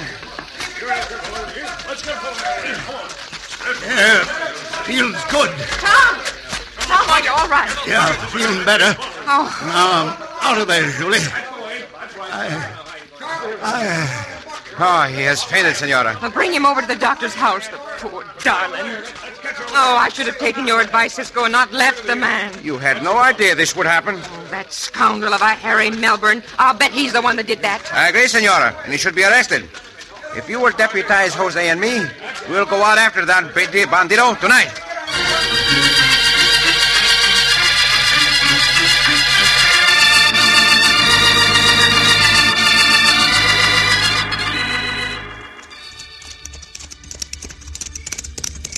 Yeah, 3.85 4.23
feels 4.83 5.23
good. 5.31 5.51
Tom! 5.81 6.15
Tom, 6.87 7.09
are 7.09 7.21
you 7.21 7.31
all 7.31 7.47
right? 7.49 7.69
Yeah, 7.87 8.11
feeling 8.27 8.63
better. 8.65 8.95
Oh, 9.27 9.47
Now 9.67 9.91
I'm 9.91 10.55
out 10.55 10.61
of 10.61 10.67
there, 10.67 10.89
Julie. 10.91 11.19
I, 12.29 12.73
I, 13.61 14.36
Oh, 14.79 15.03
he 15.07 15.23
has 15.23 15.43
fainted, 15.43 15.75
senora. 15.75 16.15
well, 16.21 16.29
bring 16.29 16.53
him 16.53 16.65
over 16.65 16.81
to 16.81 16.87
the 16.87 16.95
doctor's 16.95 17.33
house, 17.33 17.67
the 17.67 17.77
poor 17.97 18.23
darling. 18.43 18.85
Oh, 19.71 19.97
I 19.99 20.09
should 20.09 20.27
have 20.27 20.37
taken 20.37 20.67
your 20.67 20.81
advice, 20.81 21.13
Cisco, 21.15 21.45
and 21.45 21.51
not 21.51 21.71
left 21.73 22.05
the 22.05 22.15
man. 22.15 22.53
You 22.63 22.77
had 22.77 23.01
no 23.01 23.17
idea 23.17 23.55
this 23.55 23.75
would 23.75 23.87
happen. 23.87 24.15
Oh, 24.21 24.47
That 24.51 24.71
scoundrel 24.71 25.33
of 25.33 25.41
a 25.41 25.49
Harry 25.49 25.89
Melbourne. 25.89 26.43
I'll 26.59 26.77
bet 26.77 26.91
he's 26.91 27.13
the 27.13 27.21
one 27.23 27.35
that 27.37 27.47
did 27.47 27.61
that. 27.63 27.91
I 27.91 28.09
agree, 28.09 28.27
senora, 28.27 28.75
and 28.83 28.91
he 28.91 28.97
should 28.99 29.15
be 29.15 29.23
arrested. 29.23 29.67
If 30.35 30.47
you 30.47 30.59
will 30.59 30.71
deputize 30.73 31.33
Jose 31.33 31.67
and 31.69 31.81
me, 31.81 32.05
we'll 32.47 32.65
go 32.67 32.83
out 32.83 32.99
after 32.99 33.25
that 33.25 33.45
bandito 33.55 34.39
tonight. 34.39 36.06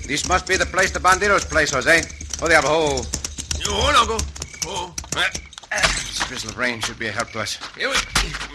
This 0.10 0.28
must 0.28 0.48
be 0.48 0.58
the 0.58 0.66
place 0.66 0.90
the 0.90 1.00
bandito's 1.00 1.46
place, 1.46 1.70
Jose. 1.70 2.02
Oh, 2.42 2.48
they 2.48 2.56
have 2.56 2.66
a 2.66 2.68
hole. 2.68 3.06
Oh, 3.68 3.92
no, 3.94 4.08
go. 4.08 4.18
Oh. 4.66 4.96
This 5.70 6.28
drizzle 6.28 6.50
of 6.50 6.58
rain 6.58 6.82
should 6.82 6.98
be 6.98 7.06
a 7.06 7.12
help 7.12 7.30
to 7.34 7.42
us. 7.42 7.60
Eh, 7.80 7.86
wait. 7.86 7.96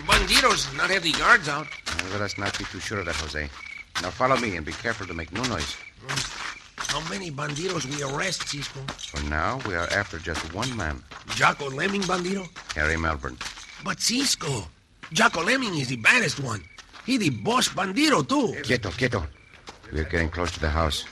Bandidos 0.05 0.77
not 0.77 0.91
have 0.91 1.05
the 1.05 1.13
guards 1.13 1.49
out. 1.49 1.69
Let 2.11 2.23
us 2.23 2.37
not 2.39 2.59
be 2.59 2.65
too 2.65 2.81
sure 2.81 2.99
of 2.99 3.07
that, 3.07 3.15
Jose. 3.15 3.49
Now 4.03 4.11
follow 4.11 4.37
me 4.37 4.57
and 4.57 4.67
be 4.67 4.73
careful 4.73 5.07
to 5.07 5.15
make 5.15 5.31
no 5.31 5.45
noise. 5.45 5.77
How 6.77 6.99
many 7.09 7.31
bandidos 7.31 7.87
we 7.87 8.03
arrest, 8.03 8.49
Cisco? 8.49 8.81
For 8.99 9.23
now, 9.31 9.61
we 9.69 9.77
are 9.77 9.87
after 9.93 10.19
just 10.19 10.53
one 10.53 10.77
man, 10.77 11.05
Jocko 11.37 11.71
Lemming 11.71 12.03
bandito? 12.03 12.49
Harry 12.75 12.97
Melbourne. 12.97 13.39
But 13.85 14.01
Cisco, 14.01 14.67
Jocko 15.13 15.45
Lemming 15.45 15.77
is 15.79 15.87
the 15.87 15.99
baddest 15.99 16.41
one. 16.41 16.65
He 17.07 17.17
the 17.17 17.31
boss 17.31 17.69
bandito, 17.69 18.29
too. 18.29 18.61
Quieto, 18.63 18.91
quieto. 18.91 19.25
We 19.93 20.01
are 20.01 20.05
getting 20.05 20.31
close 20.31 20.51
to 20.51 20.59
the 20.59 20.71
house. 20.71 21.05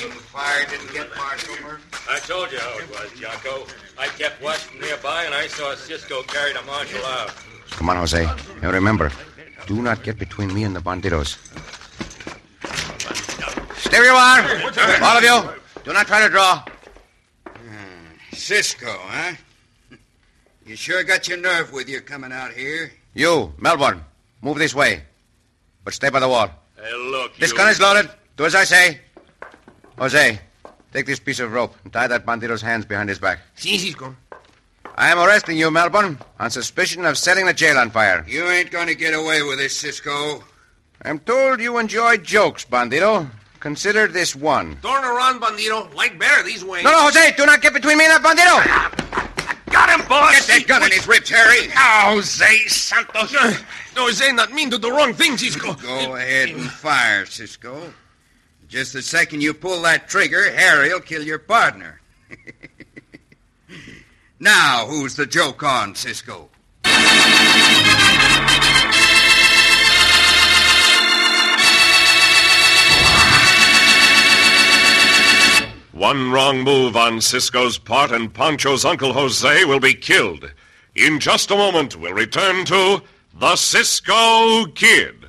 You 0.00 0.08
mean 0.08 0.16
the 0.16 0.22
fire 0.24 0.66
didn't 0.68 0.92
get 0.92 1.08
Marshal 1.16 1.54
Murphy? 1.62 1.82
I 2.10 2.18
told 2.20 2.52
you 2.52 2.58
how 2.58 2.78
it 2.78 2.90
was, 2.90 3.10
Jocko. 3.18 3.66
I 3.98 4.08
kept 4.08 4.42
watching 4.42 4.80
nearby, 4.80 5.24
and 5.24 5.34
I 5.34 5.46
saw 5.46 5.74
Cisco 5.74 6.22
carry 6.24 6.52
the 6.52 6.62
marshal 6.62 7.04
out. 7.06 7.34
Come 7.70 7.88
on, 7.88 7.96
Jose. 7.96 8.28
And 8.62 8.72
remember, 8.72 9.10
do 9.66 9.80
not 9.82 10.02
get 10.02 10.18
between 10.18 10.52
me 10.52 10.64
and 10.64 10.76
the 10.76 10.80
banditos. 10.80 11.36
Stay 13.78 13.98
where 13.98 14.06
you 14.06 14.12
are. 14.12 15.02
All 15.02 15.16
of 15.16 15.24
you, 15.24 15.50
do 15.84 15.92
not 15.92 16.06
try 16.06 16.22
to 16.22 16.28
draw. 16.28 16.62
Hmm, 17.46 18.16
Cisco, 18.32 18.86
huh? 18.86 19.34
You 20.66 20.76
sure 20.76 21.04
got 21.04 21.28
your 21.28 21.38
nerve 21.38 21.72
with 21.72 21.88
you 21.88 22.00
coming 22.00 22.32
out 22.32 22.52
here. 22.52 22.92
You, 23.14 23.52
Melbourne, 23.58 24.02
move 24.42 24.58
this 24.58 24.74
way. 24.74 25.04
But 25.84 25.94
stay 25.94 26.10
by 26.10 26.20
the 26.20 26.28
wall. 26.28 26.50
Hey, 26.76 26.92
look, 26.92 27.36
This 27.38 27.52
you... 27.52 27.56
gun 27.56 27.68
is 27.70 27.80
loaded. 27.80 28.10
Do 28.36 28.44
as 28.44 28.54
I 28.54 28.64
say. 28.64 29.00
Jose, 29.98 30.38
take 30.92 31.06
this 31.06 31.18
piece 31.18 31.40
of 31.40 31.52
rope 31.52 31.74
and 31.84 31.92
tie 31.92 32.06
that 32.06 32.26
bandito's 32.26 32.62
hands 32.62 32.84
behind 32.84 33.08
his 33.08 33.18
back. 33.18 33.40
Si, 33.54 33.78
Cisco. 33.78 34.14
I 34.94 35.10
am 35.10 35.18
arresting 35.18 35.58
you, 35.58 35.70
Melbourne, 35.70 36.18
on 36.40 36.50
suspicion 36.50 37.04
of 37.04 37.18
setting 37.18 37.46
the 37.46 37.52
jail 37.52 37.76
on 37.78 37.90
fire. 37.90 38.24
You 38.26 38.46
ain't 38.48 38.70
going 38.70 38.86
to 38.86 38.94
get 38.94 39.14
away 39.14 39.42
with 39.42 39.58
this, 39.58 39.76
Cisco. 39.76 40.42
I'm 41.02 41.18
told 41.20 41.60
you 41.60 41.78
enjoy 41.78 42.16
jokes, 42.18 42.64
bandito. 42.64 43.28
Consider 43.60 44.06
this 44.06 44.34
one. 44.34 44.78
Turn 44.82 45.04
around, 45.04 45.40
bandito. 45.40 45.92
Like 45.94 46.18
bear 46.18 46.42
these 46.42 46.64
ways. 46.64 46.84
No, 46.84 46.92
no, 46.92 47.02
Jose, 47.02 47.34
do 47.36 47.44
not 47.46 47.60
get 47.60 47.74
between 47.74 47.98
me 47.98 48.06
and 48.06 48.12
that 48.12 48.22
bandito. 48.22 49.72
Got 49.72 50.00
him, 50.00 50.08
boss. 50.08 50.46
Get 50.46 50.60
that 50.60 50.68
gun 50.68 50.82
in 50.84 50.92
his 50.92 51.06
ribs, 51.06 51.28
Harry. 51.28 51.68
Ah, 51.74 52.12
Jose 52.14 52.68
Santos. 52.68 53.32
No, 53.32 54.04
Jose 54.04 54.32
not 54.32 54.52
mean 54.52 54.70
to 54.70 54.78
the 54.78 54.90
wrong 54.90 55.12
thing, 55.12 55.36
Cisco. 55.36 55.74
Go 55.74 56.16
ahead 56.16 56.50
and 56.50 56.70
fire, 56.70 57.26
Cisco. 57.26 57.92
Just 58.68 58.92
the 58.92 59.02
second 59.02 59.42
you 59.42 59.54
pull 59.54 59.82
that 59.82 60.08
trigger, 60.08 60.50
Harry'll 60.50 61.00
kill 61.00 61.22
your 61.22 61.38
partner. 61.38 62.00
now, 64.40 64.86
who's 64.86 65.14
the 65.14 65.26
joke 65.26 65.62
on, 65.62 65.94
Cisco? 65.94 66.48
One 75.92 76.30
wrong 76.30 76.60
move 76.60 76.94
on 76.94 77.22
Cisco's 77.22 77.78
part, 77.78 78.10
and 78.10 78.34
Pancho's 78.34 78.84
Uncle 78.84 79.14
Jose 79.14 79.64
will 79.64 79.80
be 79.80 79.94
killed. 79.94 80.52
In 80.94 81.20
just 81.20 81.50
a 81.50 81.56
moment, 81.56 81.96
we'll 81.96 82.12
return 82.12 82.66
to 82.66 83.02
The 83.38 83.56
Cisco 83.56 84.66
Kid. 84.74 85.26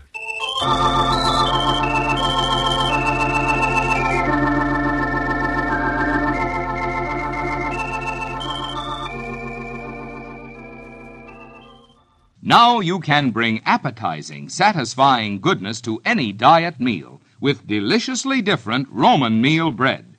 Now 12.47 12.79
you 12.79 13.01
can 13.01 13.31
bring 13.31 13.59
appetizing, 13.65 14.47
satisfying 14.47 15.41
goodness 15.41 15.81
to 15.81 16.01
any 16.05 16.31
diet 16.31 16.79
meal 16.79 17.19
with 17.41 17.67
deliciously 17.67 18.41
different 18.41 18.87
Roman 18.89 19.41
meal 19.41 19.69
bread. 19.69 20.15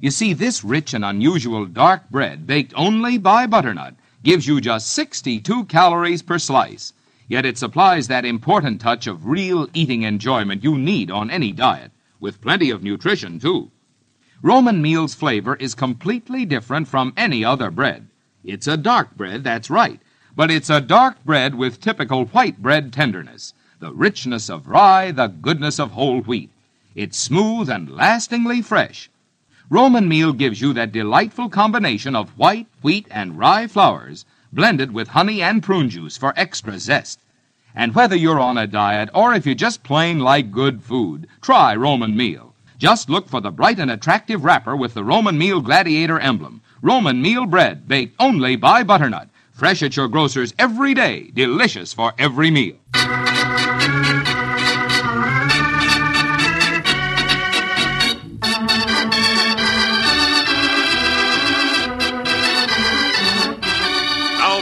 You 0.00 0.10
see, 0.10 0.32
this 0.32 0.64
rich 0.64 0.94
and 0.94 1.04
unusual 1.04 1.66
dark 1.66 2.10
bread, 2.10 2.44
baked 2.44 2.72
only 2.74 3.18
by 3.18 3.46
butternut, 3.46 3.94
gives 4.24 4.48
you 4.48 4.60
just 4.60 4.90
62 4.90 5.66
calories 5.66 6.22
per 6.22 6.40
slice. 6.40 6.92
Yet 7.28 7.46
it 7.46 7.56
supplies 7.56 8.08
that 8.08 8.24
important 8.24 8.80
touch 8.80 9.06
of 9.06 9.26
real 9.26 9.68
eating 9.72 10.02
enjoyment 10.02 10.64
you 10.64 10.76
need 10.76 11.08
on 11.08 11.30
any 11.30 11.52
diet, 11.52 11.92
with 12.18 12.40
plenty 12.40 12.70
of 12.70 12.82
nutrition, 12.82 13.38
too. 13.38 13.70
Roman 14.42 14.82
meal's 14.82 15.14
flavor 15.14 15.54
is 15.54 15.76
completely 15.76 16.44
different 16.44 16.88
from 16.88 17.12
any 17.16 17.44
other 17.44 17.70
bread. 17.70 18.08
It's 18.42 18.66
a 18.66 18.76
dark 18.76 19.16
bread, 19.16 19.44
that's 19.44 19.70
right, 19.70 20.00
but 20.40 20.50
it's 20.50 20.70
a 20.70 20.80
dark 20.80 21.22
bread 21.22 21.54
with 21.54 21.82
typical 21.82 22.24
white 22.24 22.56
bread 22.62 22.94
tenderness, 22.94 23.52
the 23.78 23.92
richness 23.92 24.48
of 24.48 24.68
rye, 24.68 25.10
the 25.10 25.26
goodness 25.26 25.78
of 25.78 25.90
whole 25.90 26.22
wheat. 26.22 26.48
It's 26.94 27.18
smooth 27.18 27.68
and 27.68 27.90
lastingly 27.90 28.62
fresh. 28.62 29.10
Roman 29.68 30.08
meal 30.08 30.32
gives 30.32 30.62
you 30.62 30.72
that 30.72 30.92
delightful 30.92 31.50
combination 31.50 32.16
of 32.16 32.30
white, 32.38 32.68
wheat, 32.80 33.06
and 33.10 33.38
rye 33.38 33.66
flours 33.66 34.24
blended 34.50 34.92
with 34.92 35.08
honey 35.08 35.42
and 35.42 35.62
prune 35.62 35.90
juice 35.90 36.16
for 36.16 36.32
extra 36.38 36.78
zest. 36.78 37.20
And 37.74 37.94
whether 37.94 38.16
you're 38.16 38.40
on 38.40 38.56
a 38.56 38.66
diet 38.66 39.10
or 39.12 39.34
if 39.34 39.44
you 39.44 39.54
just 39.54 39.82
plain 39.82 40.20
like 40.20 40.50
good 40.50 40.82
food, 40.82 41.26
try 41.42 41.76
Roman 41.76 42.16
meal. 42.16 42.54
Just 42.78 43.10
look 43.10 43.28
for 43.28 43.42
the 43.42 43.50
bright 43.50 43.78
and 43.78 43.90
attractive 43.90 44.42
wrapper 44.42 44.74
with 44.74 44.94
the 44.94 45.04
Roman 45.04 45.36
meal 45.36 45.60
gladiator 45.60 46.18
emblem. 46.18 46.62
Roman 46.80 47.20
meal 47.20 47.44
bread 47.44 47.86
baked 47.86 48.16
only 48.18 48.56
by 48.56 48.82
butternut. 48.82 49.28
Fresh 49.60 49.82
at 49.82 49.94
your 49.94 50.08
grocer's 50.08 50.54
every 50.58 50.94
day, 50.94 51.30
delicious 51.34 51.92
for 51.92 52.14
every 52.16 52.50
meal. 52.50 52.76
Now 52.94 53.02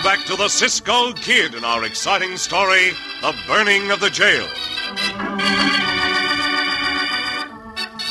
back 0.02 0.26
to 0.26 0.34
the 0.34 0.48
Cisco 0.48 1.12
Kid 1.12 1.54
in 1.54 1.62
our 1.62 1.84
exciting 1.84 2.36
story 2.36 2.90
The 3.22 3.36
Burning 3.46 3.92
of 3.92 4.00
the 4.00 4.10
Jail. 4.10 4.48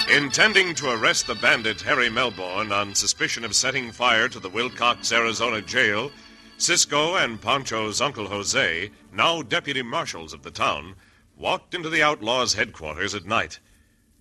Intending 0.10 0.74
to 0.76 0.92
arrest 0.92 1.28
the 1.28 1.36
bandit 1.36 1.82
Harry 1.82 2.10
Melbourne 2.10 2.72
on 2.72 2.96
suspicion 2.96 3.44
of 3.44 3.54
setting 3.54 3.92
fire 3.92 4.30
to 4.30 4.40
the 4.40 4.50
Willcox, 4.50 5.12
Arizona 5.12 5.62
jail, 5.62 6.10
Cisco 6.58 7.16
and 7.16 7.42
Pancho's 7.42 8.02
Uncle 8.02 8.28
Jose, 8.28 8.92
now 9.14 9.42
deputy 9.42 9.82
marshals 9.82 10.34
of 10.34 10.44
the 10.44 10.52
town, 10.52 10.96
walked 11.38 11.74
into 11.74 11.90
the 11.90 12.04
outlaws' 12.04 12.54
headquarters 12.54 13.14
at 13.14 13.26
night. 13.26 13.60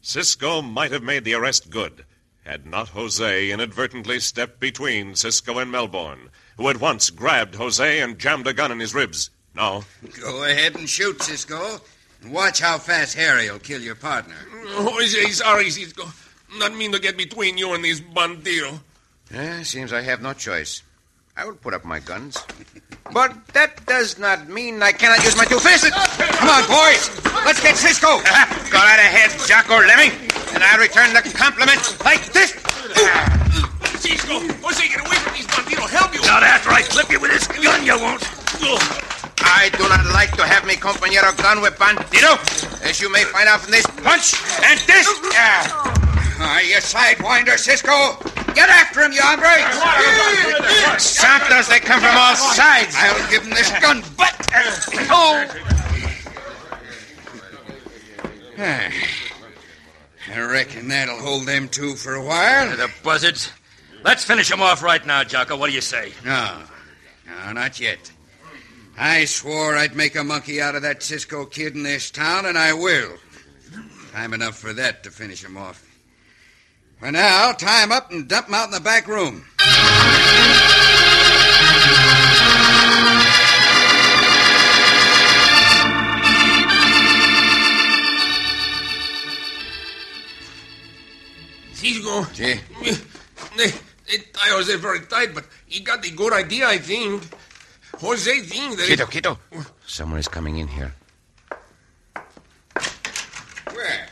Cisco 0.01 0.63
might 0.63 0.93
have 0.93 1.03
made 1.03 1.25
the 1.25 1.35
arrest 1.35 1.71
good 1.71 2.05
had 2.47 2.65
not 2.65 2.91
Jose 2.91 3.51
inadvertently 3.51 4.21
stepped 4.21 4.61
between 4.61 5.17
Cisco 5.17 5.59
and 5.59 5.71
Melbourne, 5.71 6.31
who 6.57 6.69
at 6.69 6.81
once 6.81 7.11
grabbed 7.11 7.57
Jose 7.57 8.01
and 8.01 8.19
jammed 8.19 8.47
a 8.47 8.53
gun 8.53 8.71
in 8.71 8.79
his 8.79 8.95
ribs. 8.95 9.31
Now, 9.55 9.83
Go 10.21 10.45
ahead 10.45 10.77
and 10.77 10.89
shoot, 10.89 11.21
Cisco. 11.23 11.81
And 12.23 12.33
watch 12.33 12.61
how 12.61 12.79
fast 12.79 13.17
Harry 13.17 13.51
will 13.51 13.59
kill 13.59 13.83
your 13.83 13.95
partner. 13.97 14.37
Jose, 14.69 15.31
sorry, 15.31 15.71
Cisco. 15.71 16.07
Not 16.59 16.75
mean 16.75 16.93
to 16.93 17.01
get 17.01 17.17
between 17.17 17.59
you 17.59 17.75
and 17.75 17.85
this 17.85 18.01
bandido. 18.01 18.81
Eh, 19.33 19.65
seems 19.65 19.93
I 19.93 20.03
have 20.03 20.23
no 20.23 20.33
choice. 20.33 20.83
I 21.37 21.45
will 21.45 21.55
put 21.55 21.75
up 21.75 21.85
my 21.85 22.01
guns. 22.01 22.41
But 23.13 23.37
that 23.53 23.85
does 23.85 24.19
not 24.19 24.49
mean 24.49 24.83
I 24.83 24.93
cannot 24.93 25.23
use 25.23 25.37
my 25.37 25.45
two 25.45 25.61
fists. 25.61 25.91
Come 25.93 26.49
on, 26.49 26.65
boys. 26.65 27.13
Let's 27.45 27.61
get 27.61 27.77
Cisco. 27.77 28.09
Go 28.09 28.79
right 28.81 28.99
ahead, 29.05 29.31
Jocko 29.45 29.77
Lemming. 29.85 30.17
And 30.57 30.65
I'll 30.65 30.81
return 30.81 31.13
the 31.13 31.21
compliment 31.37 31.85
like 32.05 32.25
this. 32.33 32.57
Cisco, 34.01 34.41
Jose, 34.65 34.89
get 34.89 35.01
away 35.05 35.21
from 35.21 35.35
these 35.37 35.47
bandidos. 35.47 35.91
Help 35.93 36.15
you. 36.15 36.23
Not 36.23 36.43
after 36.43 36.71
I 36.71 36.81
clip 36.83 37.11
you 37.13 37.21
with 37.21 37.31
this 37.31 37.47
gun, 37.47 37.85
you 37.85 38.01
won't. 38.01 38.25
I 39.45 39.69
do 39.77 39.85
not 39.89 40.05
like 40.13 40.33
to 40.37 40.45
have 40.45 40.65
me 40.67 40.75
compañero 40.75 41.37
gun 41.37 41.61
with 41.61 41.79
bandito, 41.79 42.41
as 42.83 43.01
you 43.01 43.13
may 43.13 43.25
find 43.25 43.49
out 43.49 43.61
from 43.61 43.73
this 43.73 43.87
punch 44.03 44.35
and 44.65 44.81
this. 44.89 45.07
Ah, 45.37 46.61
you 46.61 46.77
sidewinder, 46.77 47.57
Cisco. 47.59 48.36
Get 48.57 48.71
after 48.71 49.03
him, 49.03 49.13
you 49.13 49.21
hombre. 49.23 50.99
Santos, 50.99 51.69
they 51.69 51.79
come 51.79 52.01
from 52.01 52.17
all 52.17 52.35
sides. 52.35 52.97
I'll 52.97 53.31
give 53.31 53.43
him 53.43 53.51
this 53.51 53.71
gun 53.81 54.03
butt. 54.17 54.35
Oh. 55.11 55.45
Uh, 58.59 58.91
I 60.35 60.41
reckon 60.41 60.89
that'll 60.89 61.19
hold 61.19 61.45
them 61.45 61.69
two 61.69 61.97
for 61.97 62.15
a 62.15 62.25
while. 62.25 62.75
The 62.75 62.91
buzzards. 63.03 63.53
Let's 64.03 64.25
finish 64.25 64.49
them 64.49 64.63
off 64.63 64.83
right 64.83 65.05
now, 65.05 65.23
Jocko. 65.23 65.59
What 65.59 65.69
do 65.69 65.75
you 65.75 65.83
say? 65.83 66.13
No, 66.25 66.63
no, 67.27 67.53
not 67.53 67.79
yet. 67.79 68.11
I 68.97 69.27
swore 69.27 69.77
I'd 69.77 69.95
make 69.95 70.17
a 70.17 70.25
monkey 70.25 70.63
out 70.63 70.75
of 70.75 70.81
that 70.81 71.03
Cisco 71.03 71.45
kid 71.45 71.75
in 71.75 71.83
this 71.83 72.11
town, 72.11 72.47
and 72.47 72.57
I 72.57 72.73
will. 72.73 73.19
Time 74.13 74.33
enough 74.33 74.57
for 74.57 74.73
that 74.73 75.05
to 75.05 75.11
finish 75.11 75.45
him 75.45 75.59
off. 75.59 75.86
For 76.99 77.13
now, 77.13 77.53
tie 77.53 77.85
him 77.85 77.93
up 77.93 78.11
and 78.11 78.27
dump 78.27 78.49
him 78.49 78.55
out 78.55 78.67
in 78.67 78.71
the 78.71 78.81
back 78.81 79.07
room. 79.07 79.45
Cisco. 91.75 92.23
Sí. 92.33 92.59
They, 93.57 93.71
they 94.09 94.25
tie 94.33 94.49
Jose 94.49 94.75
very 94.77 95.01
tight, 95.01 95.35
but 95.35 95.45
he 95.67 95.81
got 95.81 96.03
the 96.03 96.11
good 96.11 96.33
idea, 96.33 96.67
I 96.67 96.79
think. 96.79 97.23
Jose 97.99 98.41
think 98.41 98.79
that... 98.79 98.87
Quieto, 98.87 99.07
quieto. 99.07 99.39
Someone 99.87 100.19
is 100.19 100.29
coming 100.29 100.57
in 100.57 100.69
here. 100.69 100.95
Where? 103.73 104.09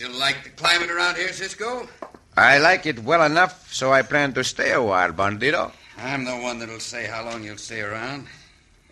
Still 0.00 0.18
like 0.18 0.44
the 0.44 0.48
climate 0.48 0.90
around 0.90 1.16
here, 1.16 1.30
Cisco? 1.30 1.86
I 2.34 2.56
like 2.56 2.86
it 2.86 3.00
well 3.00 3.22
enough, 3.22 3.70
so 3.70 3.92
I 3.92 4.00
plan 4.00 4.32
to 4.32 4.42
stay 4.42 4.72
a 4.72 4.80
while, 4.82 5.12
bandito. 5.12 5.72
I'm 5.98 6.24
the 6.24 6.38
one 6.38 6.58
that'll 6.58 6.80
say 6.80 7.04
how 7.04 7.22
long 7.26 7.44
you'll 7.44 7.58
stay 7.58 7.82
around, 7.82 8.26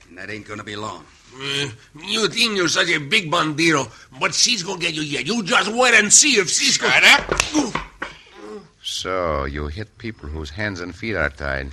and 0.07 0.19
that 0.19 0.29
ain't 0.29 0.47
gonna 0.47 0.65
be 0.65 0.77
long. 0.77 1.07
Uh, 1.35 1.69
you 2.05 2.29
think 2.29 2.59
you're 2.59 2.69
such 2.69 2.91
a 2.91 2.99
big 2.99 3.31
bandito, 3.31 3.91
but 4.21 4.35
Cisco 4.35 4.77
get 4.77 4.93
you 4.93 5.01
yet. 5.01 5.27
You 5.27 5.43
just 5.43 5.73
wait 5.73 5.95
and 5.95 6.13
see 6.13 6.33
if 6.33 6.51
Cisco... 6.51 6.87
Shut 6.87 7.05
up! 7.05 7.83
So, 8.83 9.47
you 9.47 9.69
hit 9.69 9.97
people 9.97 10.29
whose 10.29 10.51
hands 10.51 10.81
and 10.81 10.95
feet 10.95 11.15
are 11.17 11.31
tied. 11.31 11.71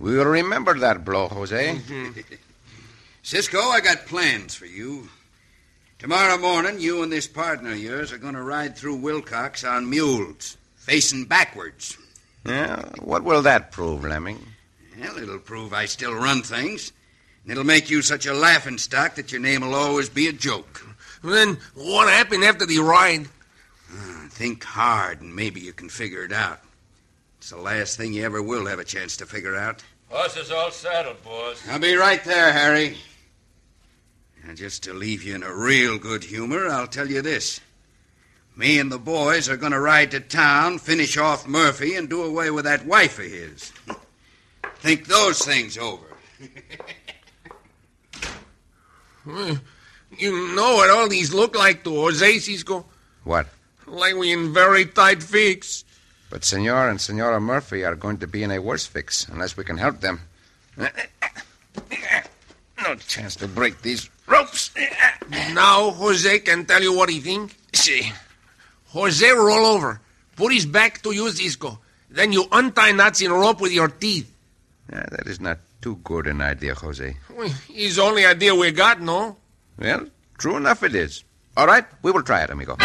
We 0.00 0.16
will 0.16 0.24
remember 0.24 0.76
that 0.80 1.04
blow, 1.04 1.28
Jose. 1.28 1.80
Cisco, 3.22 3.60
I 3.60 3.78
got 3.78 4.06
plans 4.06 4.56
for 4.56 4.66
you. 4.66 5.08
Tomorrow 6.00 6.38
morning, 6.38 6.80
you 6.80 7.02
and 7.02 7.12
this 7.12 7.26
partner 7.26 7.72
of 7.72 7.78
yours 7.78 8.10
are 8.10 8.16
going 8.16 8.32
to 8.32 8.40
ride 8.40 8.74
through 8.74 9.00
Willcox 9.00 9.70
on 9.70 9.90
mules, 9.90 10.56
facing 10.76 11.26
backwards. 11.26 11.98
Yeah, 12.46 12.88
what 13.00 13.22
will 13.22 13.42
that 13.42 13.70
prove, 13.70 14.02
Lemming? 14.02 14.38
Well, 14.98 15.18
it'll 15.18 15.38
prove 15.38 15.74
I 15.74 15.84
still 15.84 16.14
run 16.14 16.40
things. 16.40 16.94
And 17.42 17.52
it'll 17.52 17.64
make 17.64 17.90
you 17.90 18.00
such 18.00 18.24
a 18.24 18.32
laughing 18.32 18.78
stock 18.78 19.16
that 19.16 19.30
your 19.30 19.42
name 19.42 19.60
will 19.60 19.74
always 19.74 20.08
be 20.08 20.26
a 20.26 20.32
joke. 20.32 20.82
Then 21.22 21.58
what 21.74 22.08
happened 22.08 22.44
after 22.44 22.64
the 22.64 22.78
ride? 22.78 23.28
Ah, 23.92 24.26
think 24.30 24.64
hard, 24.64 25.20
and 25.20 25.36
maybe 25.36 25.60
you 25.60 25.74
can 25.74 25.90
figure 25.90 26.24
it 26.24 26.32
out. 26.32 26.60
It's 27.40 27.50
the 27.50 27.58
last 27.58 27.98
thing 27.98 28.14
you 28.14 28.24
ever 28.24 28.42
will 28.42 28.64
have 28.64 28.78
a 28.78 28.84
chance 28.84 29.18
to 29.18 29.26
figure 29.26 29.54
out. 29.54 29.82
Horse 30.08 30.38
is 30.38 30.50
all 30.50 30.70
saddled, 30.70 31.22
boss. 31.22 31.62
I'll 31.68 31.78
be 31.78 31.94
right 31.94 32.24
there, 32.24 32.54
Harry. 32.54 32.96
And 34.46 34.56
just 34.56 34.82
to 34.84 34.94
leave 34.94 35.22
you 35.22 35.34
in 35.34 35.42
a 35.42 35.54
real 35.54 35.98
good 35.98 36.24
humor, 36.24 36.66
I'll 36.66 36.86
tell 36.86 37.10
you 37.10 37.22
this. 37.22 37.60
Me 38.56 38.78
and 38.78 38.90
the 38.90 38.98
boys 38.98 39.48
are 39.48 39.56
going 39.56 39.72
to 39.72 39.80
ride 39.80 40.10
to 40.10 40.20
town, 40.20 40.78
finish 40.78 41.16
off 41.16 41.46
Murphy, 41.46 41.94
and 41.94 42.08
do 42.08 42.22
away 42.22 42.50
with 42.50 42.64
that 42.64 42.84
wife 42.84 43.18
of 43.18 43.26
his. 43.26 43.72
Think 44.76 45.06
those 45.06 45.44
things 45.44 45.78
over. 45.78 46.06
You 50.18 50.54
know 50.54 50.74
what 50.74 50.90
all 50.90 51.08
these 51.08 51.32
look 51.32 51.54
like 51.56 51.84
to 51.84 52.10
Cisco? 52.12 52.84
What? 53.24 53.46
Like 53.86 54.16
we 54.16 54.32
in 54.32 54.52
very 54.52 54.86
tight 54.86 55.22
fix. 55.22 55.84
But 56.30 56.44
Senor 56.44 56.88
and 56.88 57.00
Senora 57.00 57.40
Murphy 57.40 57.84
are 57.84 57.94
going 57.94 58.18
to 58.18 58.26
be 58.26 58.42
in 58.42 58.50
a 58.50 58.58
worse 58.58 58.86
fix 58.86 59.28
unless 59.28 59.56
we 59.56 59.64
can 59.64 59.78
help 59.78 60.00
them. 60.00 60.20
No 62.82 62.94
chance 62.94 63.36
to 63.36 63.46
break 63.46 63.82
these 63.82 64.08
ropes. 64.30 64.70
Now 65.52 65.90
Jose 65.90 66.38
can 66.40 66.64
tell 66.66 66.82
you 66.82 66.96
what 66.96 67.10
he 67.10 67.20
think. 67.20 67.54
See. 67.72 68.12
Jose 68.88 69.28
roll 69.30 69.66
over. 69.66 70.00
Put 70.36 70.52
his 70.52 70.66
back 70.66 71.02
to 71.02 71.12
you, 71.12 71.30
Cisco. 71.30 71.78
Then 72.08 72.32
you 72.32 72.46
untie 72.50 72.92
knots 72.92 73.20
in 73.20 73.30
rope 73.32 73.60
with 73.60 73.72
your 73.72 73.88
teeth. 73.88 74.30
Yeah, 74.92 75.06
that 75.10 75.26
is 75.26 75.40
not 75.40 75.58
too 75.80 75.96
good 76.02 76.26
an 76.26 76.40
idea, 76.40 76.74
Jose. 76.74 77.16
Well, 77.36 77.50
It's 77.68 77.96
the 77.96 78.02
only 78.02 78.26
idea 78.26 78.54
we 78.54 78.70
got, 78.72 79.00
no? 79.00 79.36
Well, 79.78 80.06
true 80.38 80.56
enough 80.56 80.82
it 80.82 80.94
is. 80.94 81.24
All 81.56 81.66
right, 81.66 81.84
we 82.02 82.10
will 82.10 82.22
try 82.22 82.42
it, 82.42 82.50
amigo. 82.50 82.76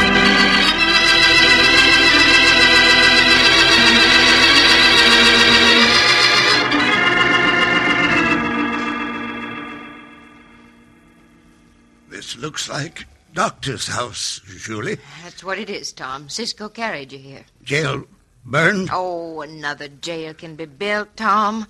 This 12.25 12.37
looks 12.37 12.67
like 12.67 13.05
doctor's 13.35 13.87
house, 13.87 14.41
Julie. 14.47 14.97
That's 15.23 15.43
what 15.43 15.59
it 15.59 15.69
is, 15.69 15.91
Tom. 15.91 16.27
Cisco 16.27 16.69
carried 16.69 17.11
you 17.11 17.19
here. 17.19 17.45
Jail 17.63 18.05
burned? 18.43 18.89
Oh, 18.91 19.41
another 19.41 19.87
jail 19.89 20.33
can 20.33 20.55
be 20.55 20.65
built, 20.65 21.15
Tom. 21.15 21.67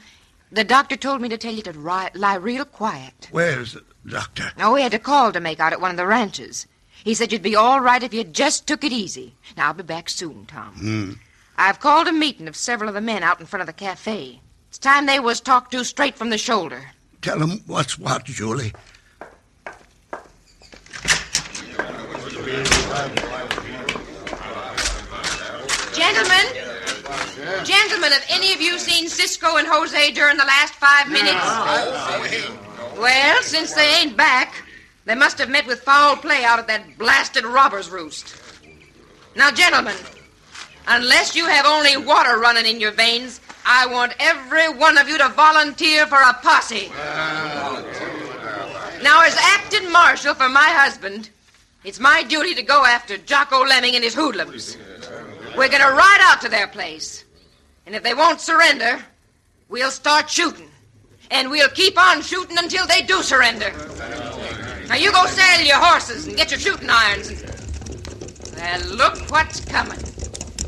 The 0.54 0.64
doctor 0.64 0.96
told 0.96 1.20
me 1.20 1.28
to 1.28 1.38
tell 1.38 1.54
you 1.54 1.62
to 1.64 1.74
ri- 1.74 2.08
lie 2.14 2.36
real 2.36 2.64
quiet. 2.64 3.28
Where's 3.32 3.74
the 3.74 3.84
doctor? 4.08 4.54
Oh, 4.58 4.76
we 4.76 4.82
had 4.82 4.94
a 4.94 5.00
call 5.00 5.34
to 5.34 5.42
make 5.42 5.60
out 5.60 5.74
at 5.74 5.82
one 5.82 5.92
of 5.92 5.98
the 5.98 6.08
ranches. 6.08 6.68
He 7.04 7.14
said 7.16 7.34
you'd 7.34 7.42
be 7.42 7.58
all 7.58 7.82
right 7.82 8.02
if 8.02 8.14
you 8.14 8.24
just 8.24 8.66
took 8.66 8.86
it 8.86 8.94
easy. 8.94 9.34
Now, 9.58 9.68
I'll 9.68 9.74
be 9.74 9.84
back 9.84 10.08
soon, 10.08 10.46
Tom. 10.46 10.74
Hmm. 10.76 11.12
I've 11.58 11.82
called 11.82 12.08
a 12.08 12.14
meeting 12.14 12.48
of 12.48 12.56
several 12.56 12.88
of 12.88 12.96
the 12.96 13.02
men 13.02 13.24
out 13.24 13.42
in 13.42 13.46
front 13.46 13.60
of 13.60 13.68
the 13.68 13.74
cafe. 13.74 14.40
It's 14.70 14.78
time 14.78 15.06
they 15.06 15.20
was 15.20 15.42
talked 15.42 15.72
to 15.74 15.84
straight 15.84 16.16
from 16.16 16.30
the 16.30 16.38
shoulder. 16.38 16.92
Tell 17.22 17.42
him 17.42 17.62
what's 17.68 18.00
what, 18.00 18.24
Julie. 18.24 18.72
Gentlemen, 22.46 22.86
gentlemen, 27.64 28.12
have 28.12 28.26
any 28.30 28.54
of 28.54 28.62
you 28.62 28.78
seen 28.78 29.10
Cisco 29.10 29.58
and 29.58 29.68
Jose 29.68 30.12
during 30.12 30.38
the 30.38 30.46
last 30.46 30.76
five 30.76 31.10
minutes? 31.10 31.44
Well, 33.00 33.42
since 33.42 33.74
they 33.74 33.96
ain't 33.96 34.16
back, 34.16 34.64
they 35.06 35.16
must 35.16 35.40
have 35.40 35.50
met 35.50 35.66
with 35.66 35.80
foul 35.82 36.18
play 36.18 36.44
out 36.44 36.60
at 36.60 36.68
that 36.68 37.00
blasted 37.00 37.46
robber's 37.46 37.90
roost. 37.90 38.36
Now, 39.36 39.50
gentlemen, 39.50 39.96
unless 40.88 41.36
you 41.36 41.48
have 41.48 41.66
only 41.66 41.98
water 41.98 42.38
running 42.38 42.68
in 42.68 42.80
your 42.80 42.92
veins, 42.92 43.42
I 43.66 43.88
want 43.88 44.14
every 44.20 44.70
one 44.70 45.00
of 45.00 45.10
you 45.10 45.18
to 45.18 45.30
volunteer 45.30 46.06
for 46.06 46.22
a 46.22 46.34
posse. 46.44 46.92
Now, 49.02 49.24
as 49.24 49.36
acting 49.36 49.92
marshal 49.92 50.36
for 50.36 50.48
my 50.48 50.70
husband, 50.70 51.32
it's 51.86 52.00
my 52.00 52.24
duty 52.24 52.56
to 52.56 52.64
go 52.64 52.84
after 52.84 53.16
Jocko 53.18 53.64
Lemming 53.64 53.94
and 53.94 54.04
his 54.04 54.16
hoodlums. 54.16 54.76
We're 55.56 55.70
going 55.70 55.82
to 55.82 55.92
ride 55.92 56.20
out 56.24 56.42
to 56.42 56.50
their 56.50 56.68
place. 56.68 57.24
And 57.86 57.94
if 57.94 58.02
they 58.02 58.16
won't 58.16 58.42
surrender, 58.42 59.06
we'll 59.70 59.92
start 59.92 60.30
shooting. 60.30 60.70
And 61.30 61.52
we'll 61.52 61.70
keep 61.70 61.98
on 61.98 62.24
shooting 62.24 62.58
until 62.58 62.88
they 62.88 63.04
do 63.04 63.22
surrender. 63.22 63.72
Now, 64.88 64.96
you 64.96 65.12
go 65.12 65.26
saddle 65.28 65.66
your 65.66 65.78
horses 65.78 66.28
and 66.28 66.36
get 66.36 66.50
your 66.50 66.60
shooting 66.60 66.90
irons. 66.90 67.30
And 68.58 68.90
look 68.92 69.18
what's 69.30 69.64
coming. 69.64 70.00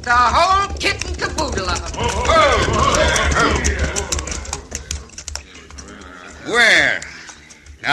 The 0.02 0.14
whole 0.16 0.74
kit 0.78 1.04
and 1.06 1.18
caboodle 1.18 1.70
of 1.70 1.94
them. 1.94 2.47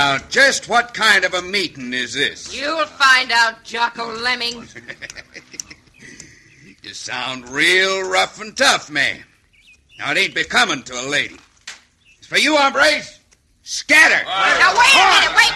Now, 0.05 0.19
just 0.29 0.69
what 0.69 0.93
kind 0.93 1.25
of 1.25 1.33
a 1.33 1.41
meeting 1.41 1.95
is 1.95 2.13
this? 2.13 2.55
You'll 2.55 2.85
find 2.85 3.33
out, 3.33 3.65
Jocko 3.65 4.15
Lemming. 4.21 4.69
You 6.83 6.93
sound 6.93 7.49
real 7.49 8.07
rough 8.11 8.39
and 8.43 8.55
tough, 8.55 8.91
man. 8.91 9.25
Now, 9.99 10.13
it 10.13 10.19
ain't 10.19 10.35
becoming 10.35 10.83
to 10.83 10.93
a 10.93 11.09
lady. 11.09 11.37
It's 12.19 12.27
for 12.27 12.37
you, 12.37 12.55
hombres. 12.55 13.19
Scatter! 13.63 14.23
Now, 14.27 14.75
wait 14.77 14.95
a 14.95 15.05
minute, 15.15 15.35
wait! 15.35 15.55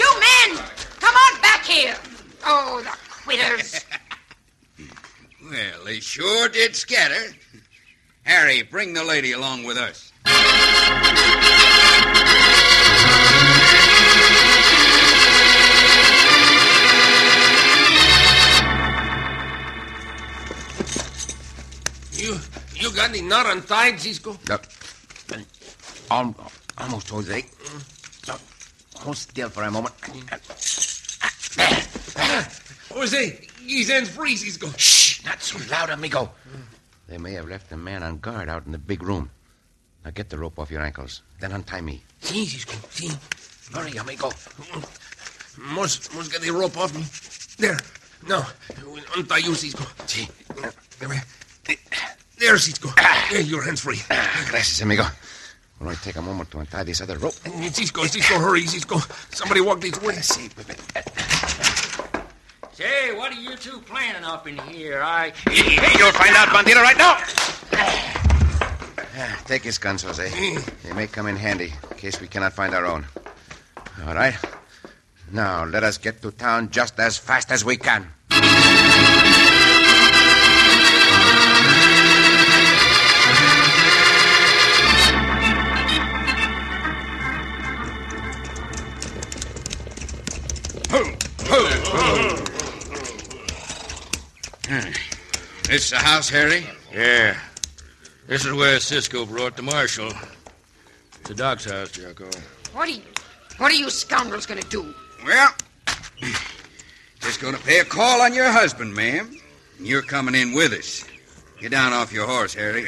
You 0.00 0.10
men! 0.18 0.64
Come 0.98 1.14
on 1.14 1.40
back 1.40 1.64
here! 1.64 1.94
Oh, 2.44 2.82
the 2.82 2.90
quitters. 3.22 3.84
Well, 5.48 5.84
they 5.84 6.00
sure 6.00 6.48
did 6.48 6.74
scatter. 6.74 7.32
Harry, 8.24 8.62
bring 8.62 8.94
the 8.94 9.04
lady 9.04 9.30
along 9.30 9.62
with 9.62 9.76
us. 9.76 10.10
You 22.16 22.38
you 22.74 22.92
got 22.92 23.12
the 23.12 23.20
knot 23.20 23.46
untied, 23.46 24.00
Cisco? 24.00 24.38
Al- 26.10 26.34
almost, 26.78 27.10
Jose. 27.10 27.44
Look, 28.28 28.40
hold 28.96 29.16
still 29.16 29.48
for 29.50 29.64
a 29.64 29.70
moment. 29.70 29.94
Jose, 32.92 33.40
he's 33.60 33.90
hands 33.90 34.08
free, 34.08 34.36
Cisco. 34.36 34.68
Shh! 34.76 35.24
Not 35.24 35.42
so 35.42 35.58
loud, 35.70 35.90
amigo. 35.90 36.30
They 37.08 37.18
may 37.18 37.32
have 37.32 37.48
left 37.48 37.70
a 37.72 37.76
man 37.76 38.02
on 38.02 38.18
guard 38.18 38.48
out 38.48 38.64
in 38.66 38.72
the 38.72 38.78
big 38.78 39.02
room. 39.02 39.30
Now 40.04 40.10
get 40.12 40.30
the 40.30 40.38
rope 40.38 40.58
off 40.58 40.70
your 40.70 40.82
ankles. 40.82 41.22
Then 41.40 41.52
untie 41.52 41.80
me. 41.80 42.02
Sí, 42.22 42.46
Cisco, 42.46 42.74
sí. 42.90 43.10
Hurry, 43.74 43.98
amigo. 43.98 44.30
Must, 45.58 46.14
must 46.14 46.32
get 46.32 46.40
the 46.40 46.50
rope 46.50 46.76
off 46.78 46.94
me. 46.94 47.04
There. 47.58 47.78
Now, 48.26 48.46
untie 49.16 49.38
you, 49.38 49.54
Cisco. 49.54 49.84
Sí. 50.06 50.28
There, 50.98 51.22
Cisco. 52.38 52.90
There, 53.30 53.40
your 53.40 53.62
hands 53.62 53.80
free. 53.80 53.98
Ah, 54.10 54.46
Gracias, 54.50 54.80
amigo. 54.82 55.04
Will 55.80 55.88
only 55.88 55.96
take 55.96 56.16
a 56.16 56.22
moment 56.22 56.50
to 56.52 56.58
untie 56.58 56.84
this 56.84 57.00
other 57.00 57.18
rope. 57.18 57.34
Cisco, 57.72 58.04
Cisco, 58.06 58.38
hurry, 58.38 58.66
Cisco. 58.66 58.98
Somebody 59.30 59.60
walk 59.60 59.80
this 59.80 60.00
way. 60.00 60.14
See, 60.14 60.48
Pepe. 60.48 60.74
Say, 62.72 63.14
what 63.16 63.32
are 63.32 63.40
you 63.40 63.56
two 63.56 63.78
planning 63.80 64.24
up 64.24 64.46
in 64.46 64.58
here? 64.58 65.02
I. 65.02 65.32
You'll 65.50 66.12
find 66.12 66.36
out, 66.36 66.48
Bandito, 66.48 66.82
right 66.82 66.96
now. 66.96 67.16
Ah, 69.18 69.42
Take 69.46 69.64
his 69.64 69.78
guns, 69.78 70.02
Jose. 70.02 70.28
They 70.82 70.92
may 70.92 71.06
come 71.06 71.26
in 71.26 71.36
handy 71.36 71.72
in 71.90 71.96
case 71.96 72.20
we 72.20 72.28
cannot 72.28 72.52
find 72.52 72.74
our 72.74 72.84
own. 72.84 73.06
All 74.06 74.14
right. 74.14 74.34
Now, 75.32 75.64
let 75.64 75.82
us 75.84 75.96
get 75.98 76.20
to 76.22 76.30
town 76.30 76.70
just 76.70 76.98
as 77.00 77.16
fast 77.18 77.50
as 77.50 77.64
we 77.64 77.76
can. 77.76 78.06
Hmm. 94.68 94.90
This 95.68 95.90
the 95.90 95.96
house, 95.96 96.28
Harry? 96.28 96.66
Yeah. 96.92 97.36
This 98.26 98.44
is 98.44 98.52
where 98.52 98.78
Cisco 98.80 99.26
brought 99.26 99.56
the 99.56 99.62
marshal. 99.62 100.08
It's 101.20 101.28
The 101.28 101.34
doc's 101.34 101.64
house, 101.64 101.90
Jocko. 101.90 102.28
What 102.72 102.88
are 102.88 102.92
you, 102.92 103.02
what 103.58 103.72
are 103.72 103.74
you 103.74 103.90
scoundrels 103.90 104.46
going 104.46 104.60
to 104.60 104.68
do? 104.68 104.94
Well, 105.24 105.54
just 107.20 107.40
going 107.40 107.54
to 107.54 107.62
pay 107.62 107.80
a 107.80 107.84
call 107.84 108.20
on 108.22 108.32
your 108.34 108.50
husband, 108.50 108.94
ma'am. 108.94 109.36
And 109.78 109.86
You're 109.86 110.02
coming 110.02 110.34
in 110.34 110.52
with 110.52 110.72
us. 110.72 111.04
Get 111.60 111.70
down 111.72 111.92
off 111.92 112.12
your 112.12 112.26
horse, 112.26 112.54
Harry. 112.54 112.86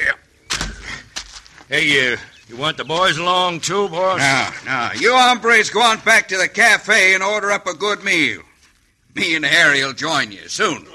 Hey, 1.67 1.85
you, 1.87 2.17
you 2.49 2.57
want 2.57 2.77
the 2.77 2.83
boys 2.83 3.17
along 3.17 3.61
too, 3.61 3.87
boss? 3.87 4.17
Now, 4.17 4.51
now, 4.65 4.91
you 4.93 5.13
hombres 5.13 5.69
go 5.69 5.81
on 5.81 5.99
back 5.99 6.27
to 6.29 6.37
the 6.37 6.49
cafe 6.49 7.13
and 7.13 7.23
order 7.23 7.51
up 7.51 7.67
a 7.67 7.73
good 7.73 8.03
meal. 8.03 8.41
Me 9.15 9.35
and 9.35 9.45
Harry 9.45 9.83
will 9.83 9.93
join 9.93 10.31
you 10.31 10.47
soon. 10.47 10.85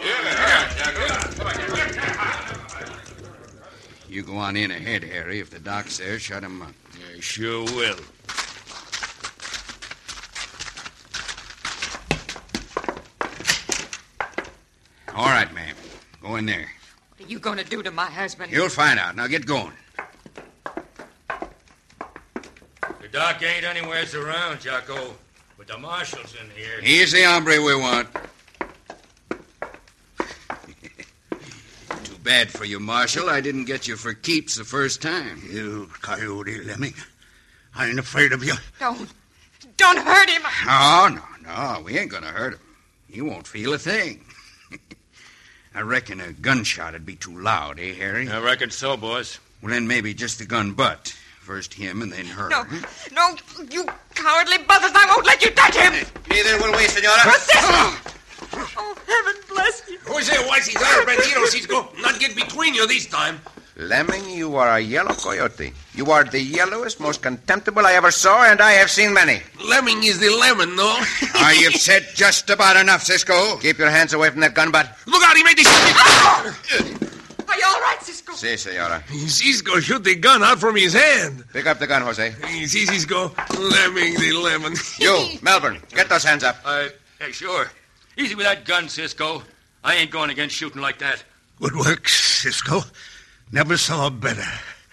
You 4.09 4.23
go 4.23 4.37
on 4.37 4.57
in 4.57 4.71
ahead, 4.71 5.03
Harry. 5.03 5.41
If 5.41 5.51
the 5.51 5.59
doc's 5.59 5.99
there, 5.99 6.19
shut 6.19 6.43
him 6.43 6.63
up. 6.63 6.73
Yeah, 6.99 7.21
sure 7.21 7.65
will. 7.65 7.97
All 15.15 15.27
right, 15.27 15.53
ma'am. 15.55 15.77
Go 16.23 16.37
in 16.37 16.47
there. 16.47 16.69
What 17.17 17.29
are 17.29 17.31
you 17.31 17.39
going 17.39 17.59
to 17.59 17.65
do 17.65 17.83
to 17.83 17.91
my 17.93 18.07
husband? 18.07 18.53
You'll 18.53 18.69
find 18.69 18.99
out. 18.99 19.15
Now 19.15 19.29
get 19.29 19.47
going. 19.47 19.73
The 23.01 23.04
doc 23.15 23.41
ain't 23.45 23.65
anywhere 23.65 24.05
around, 24.17 24.61
Jocko. 24.61 25.15
But 25.57 25.69
the 25.69 25.79
marshal's 25.79 26.35
in 26.35 26.51
here. 26.57 26.81
He's 26.83 27.13
the 27.13 27.23
hombre 27.23 27.63
we 27.63 27.77
want. 27.77 28.09
Too 32.03 32.19
bad 32.25 32.51
for 32.51 32.65
you, 32.65 32.81
Marshal. 32.81 33.31
I 33.31 33.41
didn't 33.41 33.67
get 33.67 33.87
you 33.87 33.95
for 33.97 34.15
keeps 34.15 34.57
the 34.57 34.65
first 34.65 35.01
time. 35.01 35.41
You 35.49 35.89
coyote, 36.03 36.65
Lemming. 36.65 36.95
I 37.77 37.87
ain't 37.87 38.01
afraid 38.01 38.33
of 38.33 38.43
you. 38.43 38.55
Don't. 38.81 39.09
Don't 39.77 39.99
hurt 39.99 40.29
him. 40.29 40.43
No, 40.67 41.09
no, 41.09 41.23
no. 41.43 41.83
We 41.83 41.97
ain't 41.97 42.11
gonna 42.11 42.27
hurt 42.27 42.55
him. 42.55 42.61
He 43.09 43.21
won't 43.21 43.47
feel 43.47 43.75
a 43.75 43.79
thing. 43.79 44.25
I 45.75 45.83
reckon 45.83 46.21
a 46.21 46.33
gunshot'd 46.33 47.07
be 47.07 47.15
too 47.15 47.41
loud, 47.41 47.79
eh, 47.79 47.95
Harry? 47.95 48.29
I 48.29 48.41
reckon 48.41 48.71
so, 48.71 48.97
boss. 48.97 49.39
Well, 49.63 49.73
then 49.73 49.87
maybe 49.87 50.15
just 50.15 50.41
the 50.41 50.47
gun 50.47 50.73
butt. 50.73 51.17
First 51.45 51.75
him 51.75 52.01
and 52.01 52.11
then 52.11 52.25
her. 52.25 52.49
No, 52.49 52.65
no, 53.13 53.37
you 53.71 53.85
cowardly 54.15 54.57
buzzards! 54.67 54.95
I 54.97 55.05
won't 55.13 55.27
let 55.27 55.45
you 55.45 55.51
touch 55.51 55.77
him! 55.77 55.93
Neither 56.31 56.57
will 56.57 56.73
we, 56.73 56.89
senora. 56.89 57.21
Oh, 58.79 58.97
heaven 59.07 59.43
bless 59.51 59.87
you! 59.87 59.99
Jose, 60.07 60.35
why's 60.49 60.67
his 60.67 60.77
other 60.77 61.05
bandito, 61.05 61.45
Cisco? 61.45 61.93
Not 62.01 62.19
get 62.19 62.35
between 62.35 62.73
you 62.73 62.87
this 62.87 63.05
time. 63.05 63.43
Lemming, 63.77 64.31
you 64.31 64.57
are 64.57 64.79
a 64.79 64.81
yellow 64.81 65.13
coyote. 65.13 65.75
You 65.95 66.13
are 66.13 66.25
the 66.25 66.41
yellowest, 66.41 66.99
most 66.99 67.21
contemptible 67.21 67.85
I 67.85 67.93
ever 67.93 68.11
saw, 68.11 68.45
and 68.45 68.63
I 68.63 68.73
have 68.73 68.91
seen 68.91 69.13
many. 69.13 69.43
Lemming 69.63 70.03
is 70.03 70.19
the 70.21 70.31
lemon, 70.31 70.75
no? 70.77 70.97
Ah, 71.35 71.53
you've 71.53 71.75
said 71.75 72.07
just 72.15 72.49
about 72.49 72.79
enough, 72.79 73.03
Cisco. 73.03 73.59
Keep 73.59 73.77
your 73.77 73.91
hands 73.91 74.15
away 74.15 74.31
from 74.31 74.41
that 74.41 74.55
gun 74.55 74.71
butt. 74.71 74.97
Look 75.07 75.23
out, 75.23 75.37
he 75.37 75.45
made 75.45 75.59
this. 75.59 75.69
Are 77.55 77.59
you 77.59 77.67
all 77.67 77.81
right, 77.83 78.03
Cisco? 78.03 78.33
Si, 78.33 78.57
senora. 78.57 79.01
Cisco 79.07 79.79
shoot 79.79 80.03
the 80.03 80.17
gun 80.17 80.43
out 80.43 80.59
from 80.59 80.75
his 80.75 80.93
hand. 80.93 81.45
Pick 81.53 81.67
up 81.67 81.79
the 81.79 81.87
gun, 81.87 82.03
Jose. 82.03 82.33
See, 82.67 82.85
Cisco, 82.85 83.33
Lemming 83.57 84.15
the 84.15 84.33
lemon. 84.33 84.75
You, 84.99 85.39
Melbourne, 85.41 85.81
get 85.91 86.09
those 86.09 86.25
hands 86.25 86.43
up. 86.43 86.57
Uh, 86.65 86.89
yeah, 87.21 87.29
sure. 87.29 87.71
Easy 88.17 88.35
with 88.35 88.45
that 88.45 88.65
gun, 88.65 88.89
Cisco. 88.89 89.45
I 89.85 89.95
ain't 89.95 90.11
going 90.11 90.31
against 90.31 90.57
shooting 90.57 90.83
like 90.83 90.99
that. 90.99 91.23
Good 91.61 91.77
work, 91.77 92.09
Cisco. 92.09 92.81
Never 93.53 93.77
saw 93.77 94.11
better. 94.11 94.43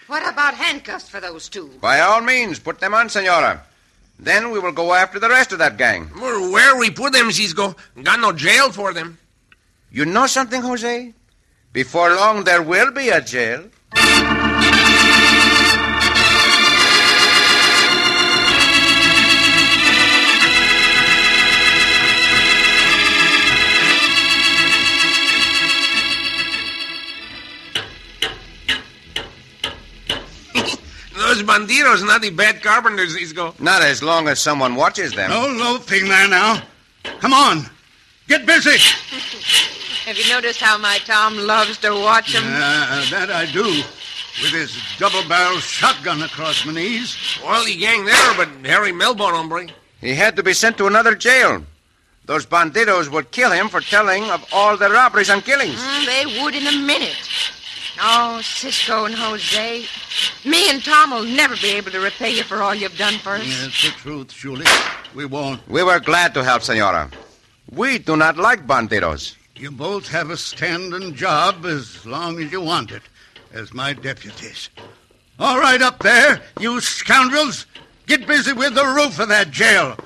What 0.06 0.22
about 0.32 0.54
handcuffs 0.54 1.08
for 1.08 1.20
those 1.20 1.48
two? 1.48 1.68
By 1.80 1.98
all 1.98 2.20
means, 2.20 2.60
put 2.60 2.78
them 2.78 2.94
on, 2.94 3.08
senora. 3.08 3.64
Then 4.20 4.52
we 4.52 4.60
will 4.60 4.70
go 4.70 4.94
after 4.94 5.18
the 5.18 5.28
rest 5.28 5.50
of 5.50 5.58
that 5.58 5.78
gang. 5.78 6.12
Well, 6.14 6.52
where 6.52 6.76
we 6.76 6.90
put 6.90 7.12
them, 7.12 7.32
Cisco? 7.32 7.74
Got 8.00 8.20
no 8.20 8.30
jail 8.30 8.70
for 8.70 8.92
them. 8.92 9.18
You 9.90 10.04
know 10.04 10.28
something, 10.28 10.62
Jose? 10.62 11.12
Before 11.72 12.14
long, 12.14 12.44
there 12.44 12.60
will 12.60 12.90
be 12.90 13.08
a 13.08 13.22
jail. 13.22 13.64
Those 31.14 31.42
bandidos, 31.42 32.04
not 32.04 32.20
the 32.20 32.28
bad 32.28 32.62
carpenters, 32.62 33.14
Cisco. 33.14 33.54
Not 33.58 33.80
as 33.80 34.02
long 34.02 34.28
as 34.28 34.38
someone 34.38 34.74
watches 34.74 35.12
them. 35.14 35.30
No 35.30 35.46
loafing 35.46 36.06
there 36.06 36.28
now. 36.28 36.62
Come 37.20 37.32
on. 37.32 37.64
Get 38.28 38.44
busy. 38.44 38.76
Have 40.04 40.18
you 40.18 40.28
noticed 40.32 40.60
how 40.60 40.78
my 40.78 40.98
Tom 41.04 41.36
loves 41.38 41.78
to 41.78 41.90
watch 41.90 42.02
watch 42.02 42.34
'em? 42.34 42.44
Uh, 42.44 43.04
that 43.10 43.30
I 43.30 43.46
do. 43.46 43.64
With 44.42 44.50
his 44.50 44.76
double-barrel 44.98 45.58
shotgun 45.60 46.22
across 46.22 46.64
my 46.64 46.72
knees. 46.72 47.16
Well, 47.44 47.64
the 47.64 47.76
gang 47.76 48.04
there, 48.04 48.34
but 48.34 48.48
Harry 48.64 48.90
Melbourne, 48.90 49.34
hombre. 49.34 49.68
He 50.00 50.14
had 50.14 50.36
to 50.36 50.42
be 50.42 50.54
sent 50.54 50.78
to 50.78 50.86
another 50.86 51.14
jail. 51.14 51.64
Those 52.24 52.46
bandidos 52.46 53.08
would 53.10 53.30
kill 53.30 53.50
him 53.52 53.68
for 53.68 53.80
telling 53.80 54.24
of 54.30 54.44
all 54.52 54.76
the 54.76 54.88
robberies 54.90 55.28
and 55.28 55.44
killings. 55.44 55.78
Mm, 55.78 56.06
they 56.06 56.42
would 56.42 56.54
in 56.54 56.66
a 56.66 56.72
minute. 56.72 57.28
Oh, 58.00 58.40
Cisco 58.42 59.04
and 59.04 59.14
Jose. 59.14 59.86
Me 60.44 60.70
and 60.70 60.82
Tom 60.82 61.10
will 61.10 61.24
never 61.24 61.54
be 61.56 61.70
able 61.72 61.90
to 61.90 62.00
repay 62.00 62.30
you 62.34 62.42
for 62.42 62.62
all 62.62 62.74
you've 62.74 62.96
done 62.96 63.18
for 63.18 63.34
us. 63.34 63.42
It's 63.44 63.82
the 63.84 63.90
truth, 63.90 64.28
Shuli. 64.28 64.66
We 65.14 65.26
won't. 65.26 65.60
We 65.68 65.82
were 65.82 66.00
glad 66.00 66.32
to 66.34 66.42
help, 66.42 66.62
Senora. 66.62 67.10
We 67.70 67.98
do 67.98 68.16
not 68.16 68.36
like 68.38 68.66
bandidos. 68.66 69.36
You 69.62 69.70
both 69.70 70.08
have 70.08 70.30
a 70.30 70.36
standing 70.36 71.14
job 71.14 71.64
as 71.66 72.04
long 72.04 72.42
as 72.42 72.50
you 72.50 72.60
want 72.60 72.90
it, 72.90 73.02
as 73.52 73.72
my 73.72 73.92
deputies. 73.92 74.68
All 75.38 75.60
right, 75.60 75.80
up 75.80 76.00
there, 76.00 76.40
you 76.58 76.80
scoundrels. 76.80 77.66
Get 78.06 78.26
busy 78.26 78.54
with 78.54 78.74
the 78.74 78.84
roof 78.84 79.20
of 79.20 79.28
that 79.28 79.52
jail. 79.52 79.96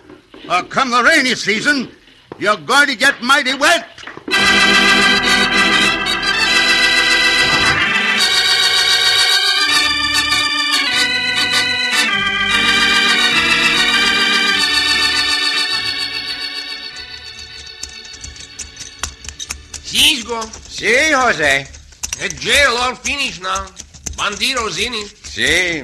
Or 0.50 0.62
come 0.64 0.90
the 0.90 1.02
rainy 1.02 1.36
season, 1.36 1.90
you're 2.38 2.58
going 2.58 2.88
to 2.88 2.96
get 2.96 3.22
mighty 3.22 3.54
wet. 3.54 3.88
Cisco. 19.96 20.42
Si, 20.42 21.10
Jose. 21.10 21.66
The 22.20 22.28
jail 22.28 22.76
all 22.80 22.94
finished 22.94 23.42
now. 23.42 23.64
Bandidos 24.18 24.78
in 24.84 24.92
it. 24.92 25.08
Si. 25.24 25.80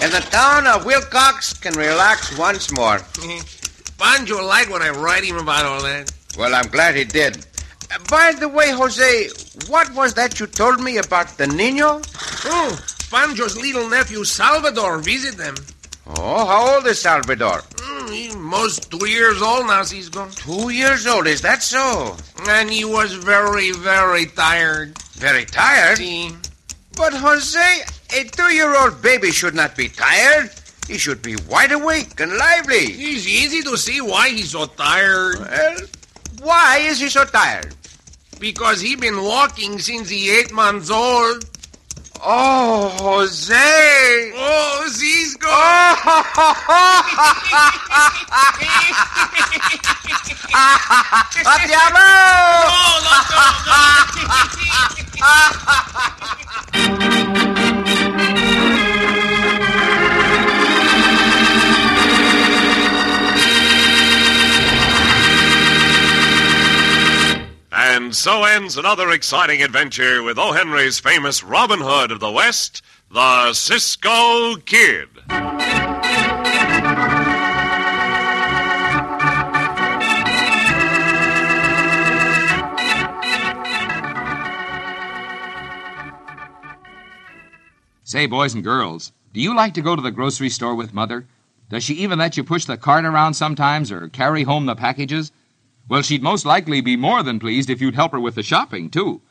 And 0.00 0.12
the 0.12 0.24
town 0.30 0.68
of 0.68 0.84
Willcox 0.84 1.60
can 1.60 1.74
relax 1.74 2.38
once 2.38 2.70
more. 2.70 3.00
Pancho 3.98 4.46
liked 4.46 4.70
when 4.70 4.82
I 4.82 4.90
write 4.90 5.24
him 5.24 5.38
about 5.38 5.64
all 5.66 5.82
that. 5.82 6.12
Well, 6.38 6.54
I'm 6.54 6.68
glad 6.68 6.94
he 6.94 7.04
did. 7.04 7.46
Uh, 7.90 7.98
by 8.08 8.32
the 8.38 8.48
way, 8.48 8.70
Jose, 8.70 9.28
what 9.66 9.92
was 9.92 10.14
that 10.14 10.38
you 10.38 10.46
told 10.46 10.80
me 10.80 10.98
about 10.98 11.36
the 11.36 11.48
Nino? 11.48 12.00
Oh, 12.44 12.78
Pancho's 13.10 13.56
little 13.56 13.88
nephew 13.88 14.22
Salvador 14.22 14.98
visit 14.98 15.36
them. 15.36 15.56
Oh, 16.06 16.46
how 16.46 16.76
old 16.76 16.86
is 16.86 17.00
Salvador? 17.00 17.62
Mm, 17.98 18.12
he's 18.12 18.36
most 18.36 18.90
two 18.90 19.08
years 19.08 19.42
old 19.42 19.66
now, 19.66 19.82
Cisco. 19.82 20.28
Two 20.30 20.70
years 20.70 21.06
old, 21.06 21.26
is 21.26 21.40
that 21.42 21.62
so? 21.62 22.16
And 22.48 22.70
he 22.70 22.84
was 22.84 23.12
very, 23.14 23.72
very 23.72 24.26
tired. 24.26 24.96
Very 25.14 25.44
tired? 25.44 25.98
See? 25.98 26.30
But, 26.96 27.12
Jose, 27.12 27.82
a 28.16 28.24
two-year-old 28.24 29.02
baby 29.02 29.30
should 29.30 29.54
not 29.54 29.76
be 29.76 29.88
tired. 29.88 30.50
He 30.86 30.98
should 30.98 31.22
be 31.22 31.36
wide 31.48 31.72
awake 31.72 32.18
and 32.20 32.32
lively. 32.36 32.76
It's 32.76 33.26
easy 33.26 33.62
to 33.62 33.76
see 33.76 34.00
why 34.00 34.30
he's 34.30 34.50
so 34.52 34.66
tired. 34.66 35.38
Well, 35.38 35.76
why 36.42 36.78
is 36.78 37.00
he 37.00 37.08
so 37.08 37.24
tired? 37.24 37.74
Because 38.38 38.80
he 38.80 38.96
been 38.96 39.22
walking 39.22 39.78
since 39.78 40.08
he 40.08 40.30
eight 40.30 40.52
months 40.52 40.90
old. 40.90 41.44
Oh, 42.20 42.90
Jose! 42.98 44.32
Oh, 44.34 44.88
Cisco! 44.90 45.48
Oh. 45.48 46.04
¡A 51.44 51.58
diablo! 51.66 52.00
And 68.08 68.16
so 68.16 68.44
ends 68.44 68.78
another 68.78 69.10
exciting 69.10 69.62
adventure 69.62 70.22
with 70.22 70.38
O. 70.38 70.52
Henry's 70.52 70.98
famous 70.98 71.44
Robin 71.44 71.78
Hood 71.78 72.10
of 72.10 72.20
the 72.20 72.32
West, 72.32 72.80
the 73.10 73.52
Cisco 73.52 74.56
Kid. 74.64 75.10
Say, 88.04 88.24
boys 88.24 88.54
and 88.54 88.64
girls, 88.64 89.12
do 89.34 89.40
you 89.42 89.54
like 89.54 89.74
to 89.74 89.82
go 89.82 89.94
to 89.94 90.00
the 90.00 90.10
grocery 90.10 90.48
store 90.48 90.74
with 90.74 90.94
Mother? 90.94 91.26
Does 91.68 91.84
she 91.84 91.92
even 91.96 92.18
let 92.18 92.38
you 92.38 92.42
push 92.42 92.64
the 92.64 92.78
cart 92.78 93.04
around 93.04 93.34
sometimes 93.34 93.92
or 93.92 94.08
carry 94.08 94.44
home 94.44 94.64
the 94.64 94.74
packages? 94.74 95.30
Well, 95.88 96.02
she'd 96.02 96.22
most 96.22 96.44
likely 96.44 96.80
be 96.80 96.96
more 96.96 97.22
than 97.22 97.38
pleased 97.38 97.70
if 97.70 97.80
you'd 97.80 97.94
help 97.94 98.12
her 98.12 98.20
with 98.20 98.34
the 98.34 98.42
shopping, 98.42 98.90
too. 98.90 99.22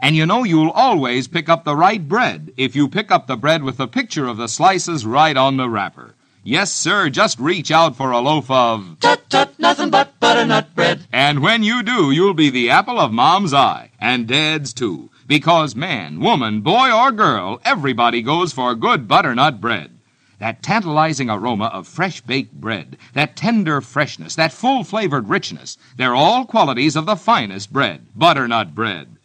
And 0.00 0.16
you 0.16 0.26
know 0.26 0.44
you'll 0.44 0.70
always 0.70 1.28
pick 1.28 1.48
up 1.48 1.64
the 1.64 1.76
right 1.76 2.06
bread 2.06 2.52
if 2.56 2.76
you 2.76 2.88
pick 2.88 3.10
up 3.10 3.26
the 3.26 3.36
bread 3.36 3.62
with 3.62 3.76
the 3.76 3.88
picture 3.88 4.26
of 4.26 4.36
the 4.36 4.48
slices 4.48 5.06
right 5.06 5.36
on 5.36 5.56
the 5.56 5.68
wrapper. 5.68 6.14
Yes, 6.42 6.72
sir, 6.72 7.10
just 7.10 7.40
reach 7.40 7.70
out 7.72 7.96
for 7.96 8.12
a 8.12 8.20
loaf 8.20 8.50
of. 8.50 8.98
Tut 9.00 9.28
tut, 9.28 9.58
nothing 9.58 9.90
but 9.90 10.20
butternut 10.20 10.74
bread. 10.74 11.06
And 11.12 11.42
when 11.42 11.62
you 11.62 11.82
do, 11.82 12.12
you'll 12.12 12.34
be 12.34 12.50
the 12.50 12.70
apple 12.70 13.00
of 13.00 13.12
Mom's 13.12 13.52
eye, 13.52 13.90
and 13.98 14.28
Dad's 14.28 14.72
too. 14.72 15.10
Because 15.26 15.74
man, 15.74 16.20
woman, 16.20 16.60
boy, 16.60 16.92
or 16.92 17.10
girl, 17.10 17.60
everybody 17.64 18.22
goes 18.22 18.52
for 18.52 18.76
good 18.76 19.08
butternut 19.08 19.60
bread. 19.60 19.95
That 20.38 20.62
tantalizing 20.62 21.30
aroma 21.30 21.66
of 21.66 21.88
fresh 21.88 22.20
baked 22.20 22.52
bread, 22.52 22.98
that 23.14 23.36
tender 23.36 23.80
freshness, 23.80 24.34
that 24.34 24.52
full 24.52 24.84
flavored 24.84 25.30
richness, 25.30 25.78
they're 25.96 26.14
all 26.14 26.44
qualities 26.44 26.94
of 26.94 27.06
the 27.06 27.16
finest 27.16 27.72
bread, 27.72 28.06
butternut 28.14 28.74
bread. 28.74 29.16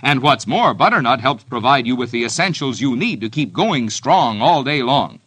And 0.00 0.22
what's 0.22 0.46
more, 0.46 0.72
butternut 0.72 1.20
helps 1.20 1.42
provide 1.42 1.86
you 1.86 1.96
with 1.96 2.12
the 2.12 2.24
essentials 2.24 2.80
you 2.80 2.94
need 2.94 3.20
to 3.20 3.28
keep 3.28 3.52
going 3.52 3.90
strong 3.90 4.40
all 4.40 4.62
day 4.62 4.82
long. 4.82 5.18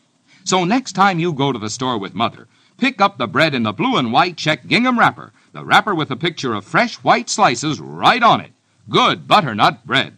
So 0.45 0.63
next 0.63 0.93
time 0.93 1.19
you 1.19 1.33
go 1.33 1.51
to 1.51 1.59
the 1.59 1.69
store 1.69 1.97
with 1.97 2.15
Mother, 2.15 2.47
pick 2.77 3.01
up 3.01 3.17
the 3.17 3.27
bread 3.27 3.53
in 3.53 3.63
the 3.63 3.73
blue 3.73 3.97
and 3.97 4.13
white 4.13 4.37
check 4.37 4.65
gingham 4.65 4.97
wrapper, 4.97 5.33
the 5.51 5.65
wrapper 5.65 5.93
with 5.93 6.09
a 6.09 6.15
picture 6.15 6.53
of 6.53 6.65
fresh 6.65 6.95
white 6.95 7.29
slices 7.29 7.79
right 7.79 8.23
on 8.23 8.39
it. 8.41 8.51
Good 8.89 9.27
butternut 9.27 9.85
bread. 9.85 10.17